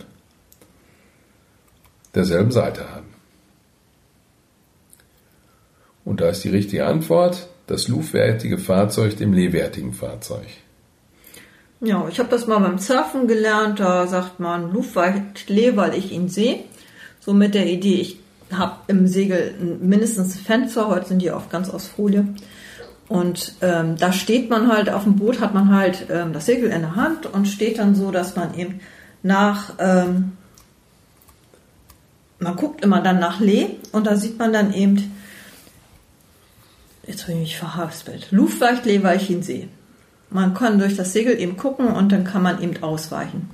derselben 2.14 2.53
Seite 2.53 2.88
haben? 2.88 3.09
Und 6.05 6.20
da 6.20 6.29
ist 6.29 6.44
die 6.44 6.51
richtige 6.51 6.87
Antwort 6.87 7.49
das 7.66 7.88
luftwertige 7.88 8.59
Fahrzeug 8.59 9.16
dem 9.16 9.33
lehwertigen 9.33 9.92
Fahrzeug. 9.92 10.47
Ja, 11.85 12.09
ich 12.09 12.18
habe 12.18 12.31
das 12.31 12.47
mal 12.47 12.59
beim 12.59 12.79
Surfen 12.79 13.29
gelernt. 13.29 13.81
Da 13.81 14.07
sagt 14.07 14.40
man 14.40 14.73
Luftweitleh, 14.73 15.77
weil 15.77 15.94
ich 15.94 16.12
ihn 16.12 16.29
sehe. 16.29 16.64
So 17.20 17.33
mit 17.33 17.55
der 17.55 17.66
Idee, 17.66 18.01
ich 18.01 18.18
habe 18.53 18.77
im 18.87 19.07
Segel 19.07 19.55
mindestens 19.81 20.37
Fenster. 20.37 20.88
Heute 20.88 21.09
sind 21.09 21.20
die 21.20 21.31
oft 21.31 21.51
ganz 21.51 21.68
aus 21.70 21.87
Folie. 21.87 22.27
Und 23.09 23.55
ähm, 23.61 23.97
da 23.99 24.12
steht 24.12 24.49
man 24.49 24.73
halt 24.73 24.88
auf 24.88 25.05
dem 25.05 25.16
Boot, 25.16 25.40
hat 25.40 25.53
man 25.53 25.75
halt 25.77 26.07
ähm, 26.11 26.33
das 26.33 26.47
Segel 26.47 26.70
in 26.70 26.81
der 26.81 26.97
Hand 26.97 27.27
und 27.27 27.47
steht 27.47 27.79
dann 27.79 27.94
so, 27.94 28.11
dass 28.11 28.35
man 28.35 28.55
eben 28.55 28.81
nach 29.23 29.75
ähm, 29.79 30.33
man 32.38 32.57
guckt 32.57 32.85
immer 32.85 33.01
dann 33.01 33.18
nach 33.18 33.40
Lee 33.40 33.77
und 33.92 34.07
da 34.07 34.16
sieht 34.16 34.38
man 34.38 34.53
dann 34.53 34.73
eben, 34.73 35.12
jetzt 37.07 37.23
habe 37.23 37.33
ich 37.33 37.38
mich 37.38 37.57
verhaspelt, 37.59 38.31
Luftweichlee, 38.31 39.03
weil 39.03 39.16
ich 39.16 39.31
ihn 39.31 39.42
sehe. 39.42 39.68
Man 40.30 40.54
kann 40.54 40.78
durch 40.78 40.96
das 40.96 41.12
Segel 41.12 41.38
eben 41.38 41.56
gucken 41.56 41.87
und 41.87 42.10
dann 42.12 42.24
kann 42.24 42.42
man 42.42 42.62
eben 42.62 42.82
ausweichen. 42.82 43.48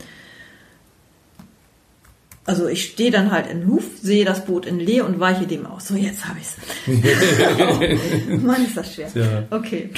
Also 2.47 2.67
ich 2.67 2.85
stehe 2.85 3.11
dann 3.11 3.31
halt 3.31 3.47
in 3.49 3.69
Huf, 3.69 3.85
sehe 4.03 4.25
das 4.25 4.45
Boot 4.45 4.67
in 4.67 4.81
Lee 4.81 5.03
und 5.03 5.21
weiche 5.21 5.47
dem 5.47 5.67
aus. 5.67 5.89
So, 5.89 5.95
jetzt 5.95 6.27
habe 6.27 6.39
ich 6.41 6.47
es. 6.47 8.43
Mann, 8.43 8.65
ist 8.65 8.77
das 8.77 8.95
schwer. 8.95 9.09
Ja. 9.15 9.43
Okay. 9.51 9.91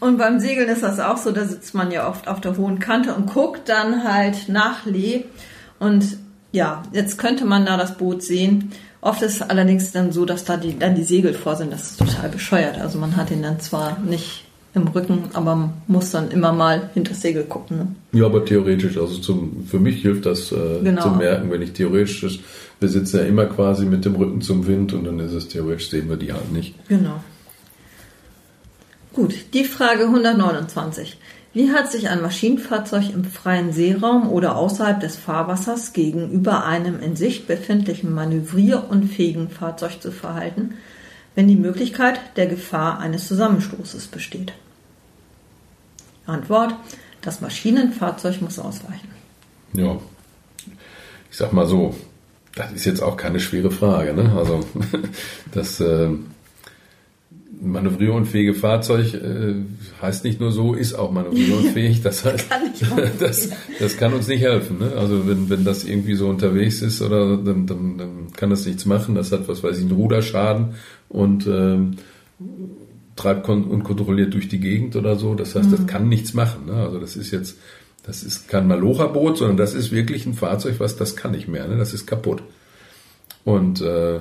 Und 0.00 0.18
beim 0.18 0.40
Segeln 0.40 0.68
ist 0.68 0.82
das 0.82 0.98
auch 0.98 1.16
so, 1.16 1.30
da 1.30 1.44
sitzt 1.44 1.74
man 1.74 1.90
ja 1.90 2.08
oft 2.08 2.26
auf 2.26 2.40
der 2.40 2.56
hohen 2.56 2.80
Kante 2.80 3.14
und 3.14 3.32
guckt 3.32 3.68
dann 3.68 4.04
halt 4.04 4.48
nach 4.48 4.84
Lee. 4.84 5.24
Und 5.78 6.18
ja, 6.52 6.82
jetzt 6.92 7.18
könnte 7.18 7.44
man 7.44 7.66
da 7.66 7.76
das 7.76 7.96
Boot 7.96 8.22
sehen. 8.22 8.72
Oft 9.00 9.22
ist 9.22 9.36
es 9.36 9.42
allerdings 9.42 9.92
dann 9.92 10.12
so, 10.12 10.26
dass 10.26 10.44
da 10.44 10.56
die, 10.56 10.78
dann 10.78 10.94
die 10.94 11.04
Segel 11.04 11.32
vor 11.32 11.56
sind. 11.56 11.72
Das 11.72 11.92
ist 11.92 11.98
total 11.98 12.28
bescheuert. 12.28 12.78
Also 12.78 12.98
man 12.98 13.16
hat 13.16 13.30
ihn 13.30 13.42
dann 13.42 13.60
zwar 13.60 13.98
nicht 14.00 14.44
im 14.74 14.86
Rücken, 14.88 15.24
aber 15.32 15.56
man 15.56 15.72
muss 15.88 16.10
dann 16.10 16.30
immer 16.30 16.52
mal 16.52 16.90
hinter 16.94 17.10
das 17.10 17.22
Segel 17.22 17.44
gucken. 17.44 17.76
Ne? 17.76 17.86
Ja, 18.12 18.26
aber 18.26 18.44
theoretisch, 18.44 18.96
also 18.96 19.18
zum, 19.18 19.66
für 19.66 19.80
mich 19.80 20.02
hilft 20.02 20.26
das 20.26 20.52
äh, 20.52 20.80
genau. 20.82 21.02
zu 21.02 21.10
merken, 21.10 21.50
wenn 21.50 21.62
ich 21.62 21.72
theoretisch, 21.72 22.40
wir 22.78 22.88
sitzen 22.88 23.18
ja 23.18 23.22
immer 23.24 23.46
quasi 23.46 23.84
mit 23.84 24.04
dem 24.04 24.14
Rücken 24.14 24.40
zum 24.40 24.66
Wind 24.66 24.92
und 24.92 25.04
dann 25.04 25.18
ist 25.18 25.32
es 25.32 25.48
theoretisch, 25.48 25.90
sehen 25.90 26.08
wir 26.08 26.16
die 26.16 26.32
halt 26.32 26.52
nicht. 26.52 26.74
Genau. 26.88 27.20
Gut, 29.12 29.34
die 29.54 29.64
Frage 29.64 30.04
129. 30.04 31.18
Wie 31.52 31.72
hat 31.72 31.90
sich 31.90 32.08
ein 32.08 32.22
Maschinenfahrzeug 32.22 33.12
im 33.12 33.24
freien 33.24 33.72
Seeraum 33.72 34.30
oder 34.30 34.54
außerhalb 34.54 35.00
des 35.00 35.16
Fahrwassers 35.16 35.92
gegenüber 35.92 36.64
einem 36.64 37.00
in 37.00 37.16
Sicht 37.16 37.48
befindlichen 37.48 38.14
manövrierunfähigen 38.14 39.48
Fahrzeug 39.48 40.00
zu 40.00 40.12
verhalten, 40.12 40.74
wenn 41.34 41.48
die 41.48 41.56
Möglichkeit 41.56 42.20
der 42.36 42.46
Gefahr 42.46 42.98
eines 42.98 43.26
Zusammenstoßes 43.28 44.08
besteht? 44.08 44.52
Antwort, 46.26 46.74
das 47.22 47.40
Maschinenfahrzeug 47.40 48.40
muss 48.40 48.58
ausweichen. 48.58 49.08
Ja, 49.72 49.98
ich 51.30 51.36
sag 51.36 51.52
mal 51.52 51.66
so, 51.66 51.94
das 52.54 52.72
ist 52.72 52.84
jetzt 52.84 53.02
auch 53.02 53.16
keine 53.16 53.40
schwere 53.40 53.70
Frage. 53.70 54.14
Ne? 54.14 54.32
Also 54.36 54.60
das 55.52 55.80
äh, 55.80 56.10
manövrierunfähige 57.60 58.54
Fahrzeug 58.54 59.14
äh, 59.14 59.54
heißt 60.00 60.24
nicht 60.24 60.40
nur 60.40 60.52
so, 60.52 60.74
ist 60.74 60.94
auch 60.94 61.10
manövrierunfähig. 61.10 62.02
Das, 62.10 62.24
heißt, 62.24 62.46
das, 63.18 63.50
das 63.78 63.96
kann 63.96 64.14
uns 64.14 64.26
nicht 64.26 64.40
helfen. 64.40 64.78
Ne? 64.78 64.92
Also 64.96 65.28
wenn, 65.28 65.50
wenn 65.50 65.64
das 65.64 65.84
irgendwie 65.84 66.14
so 66.14 66.28
unterwegs 66.28 66.82
ist, 66.82 67.02
oder 67.02 67.36
dann, 67.36 67.66
dann, 67.66 67.98
dann 67.98 68.10
kann 68.34 68.50
das 68.50 68.66
nichts 68.66 68.86
machen. 68.86 69.14
Das 69.14 69.30
hat, 69.32 69.48
was 69.48 69.62
weiß 69.62 69.76
ich, 69.76 69.84
einen 69.84 69.92
Ruderschaden 69.92 70.74
und 71.08 71.46
ähm, 71.46 71.96
treibt 73.16 73.44
kon 73.44 73.64
unkontrolliert 73.64 74.32
durch 74.32 74.48
die 74.48 74.60
Gegend 74.60 74.96
oder 74.96 75.16
so. 75.16 75.34
Das 75.34 75.54
heißt, 75.54 75.68
mhm. 75.68 75.76
das 75.76 75.86
kann 75.86 76.08
nichts 76.08 76.32
machen. 76.32 76.66
Ne? 76.66 76.74
Also 76.74 76.98
das 76.98 77.16
ist 77.16 77.30
jetzt, 77.30 77.58
das 78.02 78.22
ist 78.22 78.48
kein 78.48 78.66
Malocha-Boot, 78.66 79.38
sondern 79.38 79.58
das 79.58 79.74
ist 79.74 79.92
wirklich 79.92 80.24
ein 80.26 80.34
Fahrzeug, 80.34 80.76
was 80.78 80.96
das 80.96 81.16
kann 81.16 81.32
nicht 81.32 81.48
mehr. 81.48 81.68
Ne? 81.68 81.76
Das 81.76 81.92
ist 81.92 82.06
kaputt. 82.06 82.42
Und 83.44 83.82
äh, 83.82 84.20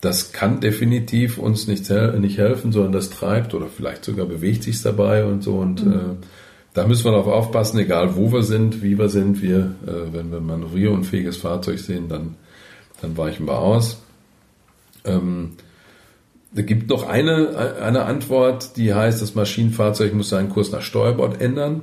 das 0.00 0.32
kann 0.32 0.60
definitiv 0.60 1.38
uns 1.38 1.66
nicht, 1.66 1.90
nicht 1.90 2.38
helfen, 2.38 2.72
sondern 2.72 2.92
das 2.92 3.10
treibt 3.10 3.54
oder 3.54 3.66
vielleicht 3.66 4.04
sogar 4.04 4.26
bewegt 4.26 4.62
sich 4.62 4.80
dabei 4.82 5.24
und 5.24 5.42
so. 5.42 5.56
Und 5.56 5.84
mhm. 5.84 5.92
äh, 5.92 6.26
da 6.72 6.86
müssen 6.86 7.04
wir 7.04 7.12
darauf 7.12 7.26
aufpassen, 7.26 7.78
egal 7.78 8.16
wo 8.16 8.32
wir 8.32 8.42
sind, 8.42 8.82
wie 8.82 8.98
wir 8.98 9.08
sind. 9.08 9.42
Wir, 9.42 9.74
äh, 9.86 10.12
wenn 10.12 10.30
wir 10.30 10.38
ein 10.38 10.46
manövrierunfähiges 10.46 11.36
Fahrzeug 11.36 11.78
sehen, 11.78 12.08
dann, 12.08 12.36
dann 13.02 13.16
weichen 13.18 13.46
wir 13.46 13.58
aus. 13.58 14.02
Ähm, 15.04 15.52
da 16.52 16.62
gibt 16.62 16.88
noch 16.88 17.06
eine, 17.06 17.76
eine 17.80 18.04
Antwort, 18.04 18.76
die 18.76 18.92
heißt, 18.92 19.22
das 19.22 19.34
Maschinenfahrzeug 19.34 20.14
muss 20.14 20.30
seinen 20.30 20.48
Kurs 20.48 20.72
nach 20.72 20.82
Steuerbord 20.82 21.40
ändern. 21.40 21.82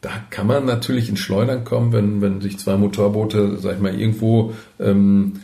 Da 0.00 0.10
kann 0.30 0.46
man 0.46 0.64
natürlich 0.64 1.08
in 1.08 1.16
Schleudern 1.16 1.64
kommen, 1.64 1.92
wenn, 1.92 2.20
wenn 2.20 2.40
sich 2.40 2.58
zwei 2.58 2.76
Motorboote, 2.76 3.58
sag 3.58 3.76
ich 3.76 3.80
mal, 3.80 3.98
irgendwo 3.98 4.54
ähm, 4.80 5.40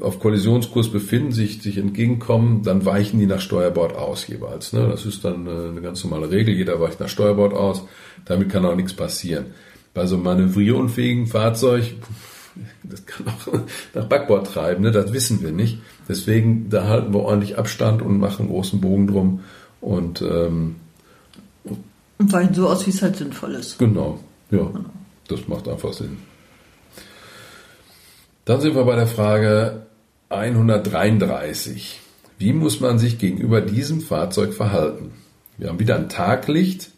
auf 0.00 0.20
Kollisionskurs 0.20 0.90
befinden, 0.90 1.32
sich, 1.32 1.62
sich 1.62 1.78
entgegenkommen, 1.78 2.62
dann 2.62 2.84
weichen 2.84 3.18
die 3.18 3.26
nach 3.26 3.40
Steuerbord 3.40 3.96
aus 3.96 4.26
jeweils. 4.26 4.72
Ne? 4.72 4.88
Das 4.88 5.06
ist 5.06 5.24
dann 5.24 5.46
äh, 5.46 5.68
eine 5.70 5.80
ganz 5.80 6.04
normale 6.04 6.30
Regel. 6.30 6.54
Jeder 6.54 6.80
weicht 6.80 7.00
nach 7.00 7.08
Steuerbord 7.08 7.54
aus. 7.54 7.82
Damit 8.24 8.50
kann 8.50 8.64
auch 8.64 8.74
nichts 8.74 8.92
passieren. 8.92 9.46
Bei 9.94 10.06
so 10.06 10.16
einem 10.16 10.24
manövrierunfähigen 10.24 11.26
Fahrzeug, 11.26 11.94
das 12.82 13.06
kann 13.06 13.26
auch 13.28 13.60
nach 13.94 14.06
Backbord 14.06 14.46
treiben, 14.46 14.82
ne? 14.82 14.90
das 14.90 15.12
wissen 15.12 15.42
wir 15.42 15.52
nicht. 15.52 15.78
Deswegen, 16.08 16.68
da 16.70 16.86
halten 16.88 17.14
wir 17.14 17.20
ordentlich 17.20 17.58
Abstand 17.58 18.02
und 18.02 18.18
machen 18.18 18.48
großen 18.48 18.80
Bogen 18.80 19.06
drum 19.06 19.40
und 19.80 20.22
ähm, 20.22 20.76
Und 22.18 22.32
weichen 22.32 22.54
so 22.54 22.68
aus, 22.68 22.86
wie 22.86 22.90
es 22.90 23.00
halt 23.00 23.16
sinnvoll 23.16 23.54
ist. 23.54 23.78
Genau, 23.78 24.18
ja, 24.50 24.70
das 25.28 25.46
macht 25.48 25.68
einfach 25.68 25.92
Sinn. 25.92 26.18
Dann 28.50 28.60
sind 28.60 28.74
wir 28.74 28.82
bei 28.82 28.96
der 28.96 29.06
Frage 29.06 29.82
133. 30.28 32.00
Wie 32.36 32.52
muss 32.52 32.80
man 32.80 32.98
sich 32.98 33.16
gegenüber 33.16 33.60
diesem 33.60 34.00
Fahrzeug 34.00 34.54
verhalten? 34.54 35.12
Wir 35.56 35.68
haben 35.68 35.78
wieder 35.78 35.94
ein 35.94 36.08
Taglicht 36.08 36.90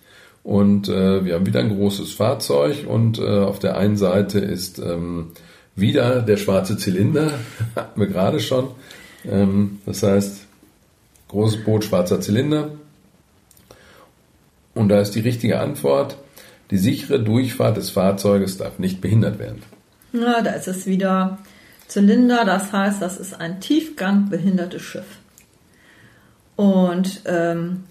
und 0.42 0.88
äh, 0.88 1.26
wir 1.26 1.34
haben 1.34 1.44
wieder 1.44 1.60
ein 1.60 1.76
großes 1.76 2.14
Fahrzeug 2.14 2.86
und 2.88 3.18
äh, 3.18 3.40
auf 3.40 3.58
der 3.58 3.76
einen 3.76 3.98
Seite 3.98 4.38
ist 4.38 4.78
ähm, 4.78 5.32
wieder 5.76 6.22
der 6.22 6.38
schwarze 6.38 6.78
Zylinder, 6.78 7.32
hatten 7.76 8.00
wir 8.00 8.06
gerade 8.06 8.40
schon. 8.40 8.68
Ähm, 9.30 9.80
das 9.84 10.02
heißt, 10.02 10.46
großes 11.28 11.64
Boot, 11.64 11.84
schwarzer 11.84 12.22
Zylinder. 12.22 12.70
Und 14.74 14.88
da 14.88 15.02
ist 15.02 15.10
die 15.10 15.20
richtige 15.20 15.60
Antwort, 15.60 16.16
die 16.70 16.78
sichere 16.78 17.20
Durchfahrt 17.20 17.76
des 17.76 17.90
Fahrzeuges 17.90 18.56
darf 18.56 18.78
nicht 18.78 19.02
behindert 19.02 19.38
werden. 19.38 19.62
Na, 20.12 20.42
da 20.42 20.50
ist 20.50 20.68
es 20.68 20.86
wieder 20.86 21.38
Zylinder, 21.88 22.44
das 22.44 22.72
heißt, 22.72 23.02
das 23.02 23.18
ist 23.18 23.40
ein 23.40 23.60
tiefgangbehindertes 23.60 24.82
Schiff. 24.82 25.04
Und 26.56 27.22
ähm, 27.24 27.84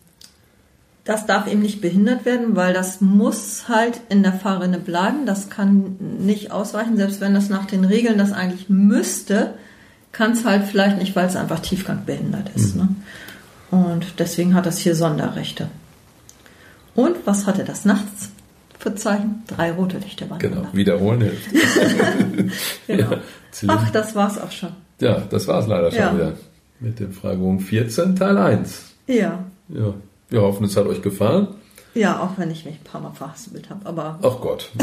das 1.03 1.25
darf 1.25 1.47
eben 1.47 1.61
nicht 1.61 1.81
behindert 1.81 2.25
werden, 2.25 2.55
weil 2.55 2.73
das 2.73 3.01
muss 3.01 3.67
halt 3.67 3.99
in 4.09 4.21
der 4.23 4.33
Fahrrinne 4.33 4.77
bleiben. 4.77 5.25
Das 5.25 5.49
kann 5.49 5.97
nicht 6.19 6.51
ausweichen, 6.51 6.95
selbst 6.95 7.21
wenn 7.21 7.33
das 7.33 7.49
nach 7.49 7.65
den 7.65 7.85
Regeln 7.85 8.17
das 8.17 8.31
eigentlich 8.31 8.69
müsste, 8.69 9.55
kann 10.11 10.33
es 10.33 10.45
halt 10.45 10.65
vielleicht 10.65 10.97
nicht, 10.97 11.15
weil 11.15 11.27
es 11.27 11.35
einfach 11.35 11.59
tiefgangbehindert 11.59 12.51
ist. 12.55 12.75
Mhm. 12.75 12.81
Ne? 12.81 12.95
Und 13.71 14.19
deswegen 14.19 14.53
hat 14.53 14.65
das 14.65 14.77
hier 14.77 14.95
Sonderrechte. 14.95 15.69
Und 16.93 17.15
was 17.25 17.47
hatte 17.47 17.63
das 17.63 17.85
nachts 17.85 18.29
für 18.81 18.95
Zeichen? 18.95 19.43
Drei 19.47 19.71
rote 19.71 19.99
Lichter 19.99 20.29
waren. 20.29 20.39
Genau, 20.39 20.65
wiederholen 20.73 21.21
hilft. 21.21 21.49
genau. 22.87 23.11
ja, 23.11 23.21
Ach, 23.67 23.89
das 23.91 24.15
war's 24.15 24.39
auch 24.39 24.51
schon. 24.51 24.71
Ja, 24.99 25.19
das 25.29 25.47
war's 25.47 25.67
leider 25.67 25.91
schon 25.91 25.99
ja. 25.99 26.13
wieder. 26.15 26.33
Mit 26.79 26.99
dem 26.99 27.11
Fragebogen 27.11 27.59
14, 27.59 28.15
Teil 28.15 28.37
1. 28.37 28.93
Ja. 29.05 29.45
Ja. 29.69 29.93
Wir 30.29 30.41
hoffen, 30.41 30.65
es 30.65 30.75
hat 30.75 30.87
euch 30.87 31.03
gefallen. 31.03 31.49
Ja, 31.93 32.21
auch 32.21 32.39
wenn 32.39 32.49
ich 32.49 32.65
mich 32.65 32.75
ein 32.75 32.83
paar 32.83 33.01
Mal 33.01 33.11
verhaspelt 33.11 33.69
habe, 33.69 33.85
aber. 33.85 34.17
Ach 34.23 34.39
Gott. 34.39 34.71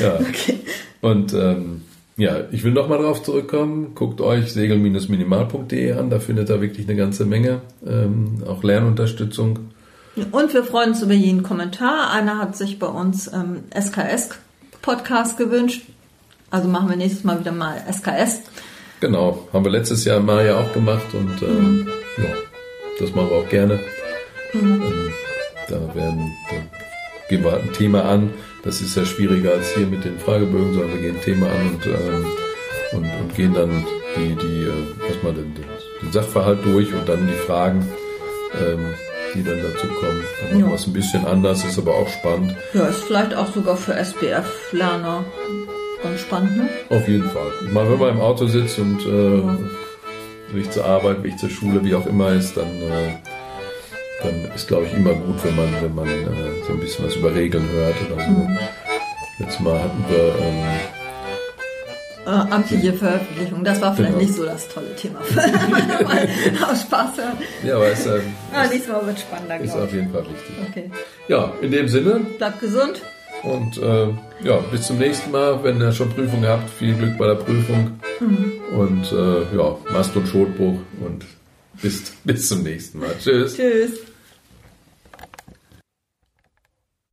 ja. 0.00 0.14
Okay. 0.14 0.60
Und 1.02 1.34
ähm, 1.34 1.82
ja, 2.16 2.44
ich 2.52 2.64
will 2.64 2.72
nochmal 2.72 2.98
drauf 2.98 3.22
zurückkommen. 3.22 3.94
Guckt 3.94 4.20
euch 4.20 4.52
segel-minimal.de 4.52 5.92
an, 5.92 6.08
da 6.08 6.20
findet 6.20 6.48
ihr 6.48 6.60
wirklich 6.60 6.88
eine 6.88 6.96
ganze 6.96 7.26
Menge, 7.26 7.60
ähm, 7.86 8.44
auch 8.46 8.62
Lernunterstützung. 8.62 9.58
Und 10.32 10.52
wir 10.52 10.64
freuen 10.64 10.90
uns 10.90 11.02
über 11.02 11.14
jeden 11.14 11.42
Kommentar. 11.42 12.10
Einer 12.10 12.38
hat 12.38 12.56
sich 12.56 12.78
bei 12.78 12.86
uns 12.86 13.32
ähm, 13.32 13.64
SKS-Podcast 13.74 15.36
gewünscht. 15.36 15.82
Also 16.50 16.68
machen 16.68 16.88
wir 16.88 16.96
nächstes 16.96 17.24
Mal 17.24 17.38
wieder 17.38 17.52
mal 17.52 17.82
SKS. 17.90 18.42
Genau, 19.00 19.48
haben 19.52 19.64
wir 19.64 19.72
letztes 19.72 20.04
Jahr 20.04 20.20
mal 20.20 20.44
ja 20.44 20.58
auch 20.58 20.72
gemacht 20.74 21.14
und 21.14 21.40
äh, 21.42 21.46
mhm. 21.46 21.88
ja, 22.18 22.34
das 22.98 23.14
machen 23.14 23.30
wir 23.30 23.36
auch 23.36 23.48
gerne. 23.48 23.80
Mhm. 24.52 24.82
Ähm, 24.82 25.12
da 25.68 25.94
werden, 25.94 26.32
da 26.50 26.56
gehen 27.28 27.44
wir 27.44 27.54
ein 27.54 27.72
Thema 27.72 28.04
an. 28.04 28.30
Das 28.62 28.82
ist 28.82 28.96
ja 28.96 29.06
schwieriger 29.06 29.52
als 29.52 29.74
hier 29.74 29.86
mit 29.86 30.04
den 30.04 30.18
Fragebögen, 30.18 30.74
sondern 30.74 30.92
wir 30.92 31.00
gehen 31.00 31.16
ein 31.16 31.22
Thema 31.22 31.46
an 31.46 31.70
und, 31.74 31.86
ähm, 31.86 32.26
und, 32.92 33.04
und, 33.04 33.34
gehen 33.34 33.54
dann 33.54 33.86
die, 34.16 34.34
die 34.34 34.64
äh, 34.64 35.08
erstmal 35.08 35.32
den, 35.32 35.54
den, 35.54 36.12
Sachverhalt 36.12 36.64
durch 36.64 36.92
und 36.92 37.08
dann 37.08 37.26
die 37.26 37.46
Fragen, 37.46 37.88
ähm, 38.60 38.94
die 39.34 39.42
dann 39.42 39.62
dazu 39.62 39.86
kommen. 39.86 40.22
Wir 40.52 40.74
es 40.74 40.86
ein 40.86 40.92
bisschen 40.92 41.24
anders, 41.24 41.64
ist 41.64 41.78
aber 41.78 41.94
auch 41.94 42.08
spannend. 42.08 42.54
Ja, 42.74 42.86
ist 42.86 43.04
vielleicht 43.04 43.34
auch 43.34 43.52
sogar 43.52 43.76
für 43.76 43.94
SBF-Lerner 43.94 45.24
ganz 46.02 46.20
spannend, 46.20 46.56
ne? 46.56 46.68
Auf 46.88 47.06
jeden 47.08 47.28
Fall. 47.30 47.50
Mal 47.72 47.90
wenn 47.90 47.98
man 47.98 48.08
im 48.10 48.20
Auto 48.20 48.46
sitzt 48.46 48.78
und 48.78 49.04
äh, 49.06 49.38
ja. 49.38 49.58
Weg 50.52 50.72
zur 50.72 50.84
Arbeit, 50.84 51.22
Weg 51.22 51.38
zur 51.38 51.50
Schule, 51.50 51.84
wie 51.84 51.94
auch 51.94 52.06
immer 52.06 52.32
ist, 52.32 52.56
dann, 52.56 52.66
äh, 52.66 53.14
dann 54.22 54.50
ist, 54.54 54.68
glaube 54.68 54.86
ich, 54.86 54.94
immer 54.94 55.14
gut, 55.14 55.44
wenn 55.44 55.56
man, 55.56 55.68
wenn 55.80 55.94
man 55.94 56.08
äh, 56.08 56.64
so 56.66 56.72
ein 56.72 56.80
bisschen 56.80 57.06
was 57.06 57.16
über 57.16 57.34
Regeln 57.34 57.68
hört 57.72 57.96
oder 58.06 58.24
so. 58.24 58.30
Mhm. 58.30 58.58
Letztes 59.38 59.60
Mal 59.60 59.78
hatten 59.78 60.04
wir 60.08 60.34
ähm, 60.38 60.99
äh, 62.26 62.30
amtliche 62.30 62.92
Veröffentlichung. 62.92 63.64
Das 63.64 63.80
war 63.80 63.94
vielleicht 63.94 64.14
genau. 64.14 64.24
nicht 64.24 64.34
so 64.34 64.44
das 64.44 64.68
tolle 64.68 64.94
Thema. 64.96 65.20
Aus 66.70 66.82
Spaß 66.82 67.16
hören. 67.16 67.38
Ja, 67.64 67.76
aber 67.76 67.88
es 67.88 68.06
ähm, 68.06 68.22
ah, 68.52 68.66
nächstes 68.66 68.88
Mal 68.88 69.06
wird 69.06 69.20
spannender. 69.20 69.60
Ist 69.60 69.74
auf 69.74 69.92
jeden 69.92 70.10
Fall 70.10 70.22
wichtig. 70.22 70.56
Okay. 70.68 70.90
Ja, 71.28 71.52
in 71.60 71.70
dem 71.70 71.88
Sinne. 71.88 72.20
Bleibt 72.38 72.60
gesund. 72.60 73.02
Und 73.42 73.78
äh, 73.78 74.08
ja, 74.44 74.58
bis 74.70 74.86
zum 74.86 74.98
nächsten 74.98 75.30
Mal. 75.30 75.62
Wenn 75.64 75.80
ihr 75.80 75.92
schon 75.92 76.10
Prüfung 76.10 76.44
habt, 76.46 76.68
viel 76.70 76.94
Glück 76.94 77.16
bei 77.16 77.26
der 77.26 77.36
Prüfung. 77.36 77.98
Mhm. 78.20 78.52
Und 78.76 79.12
äh, 79.12 79.56
ja, 79.56 79.76
Mast- 79.92 80.16
und 80.16 80.28
Schotbruch 80.28 80.78
und 81.00 81.24
bis, 81.80 82.12
bis 82.24 82.48
zum 82.48 82.62
nächsten 82.62 82.98
Mal. 82.98 83.14
Tschüss. 83.18 83.56
Tschüss. 83.56 84.09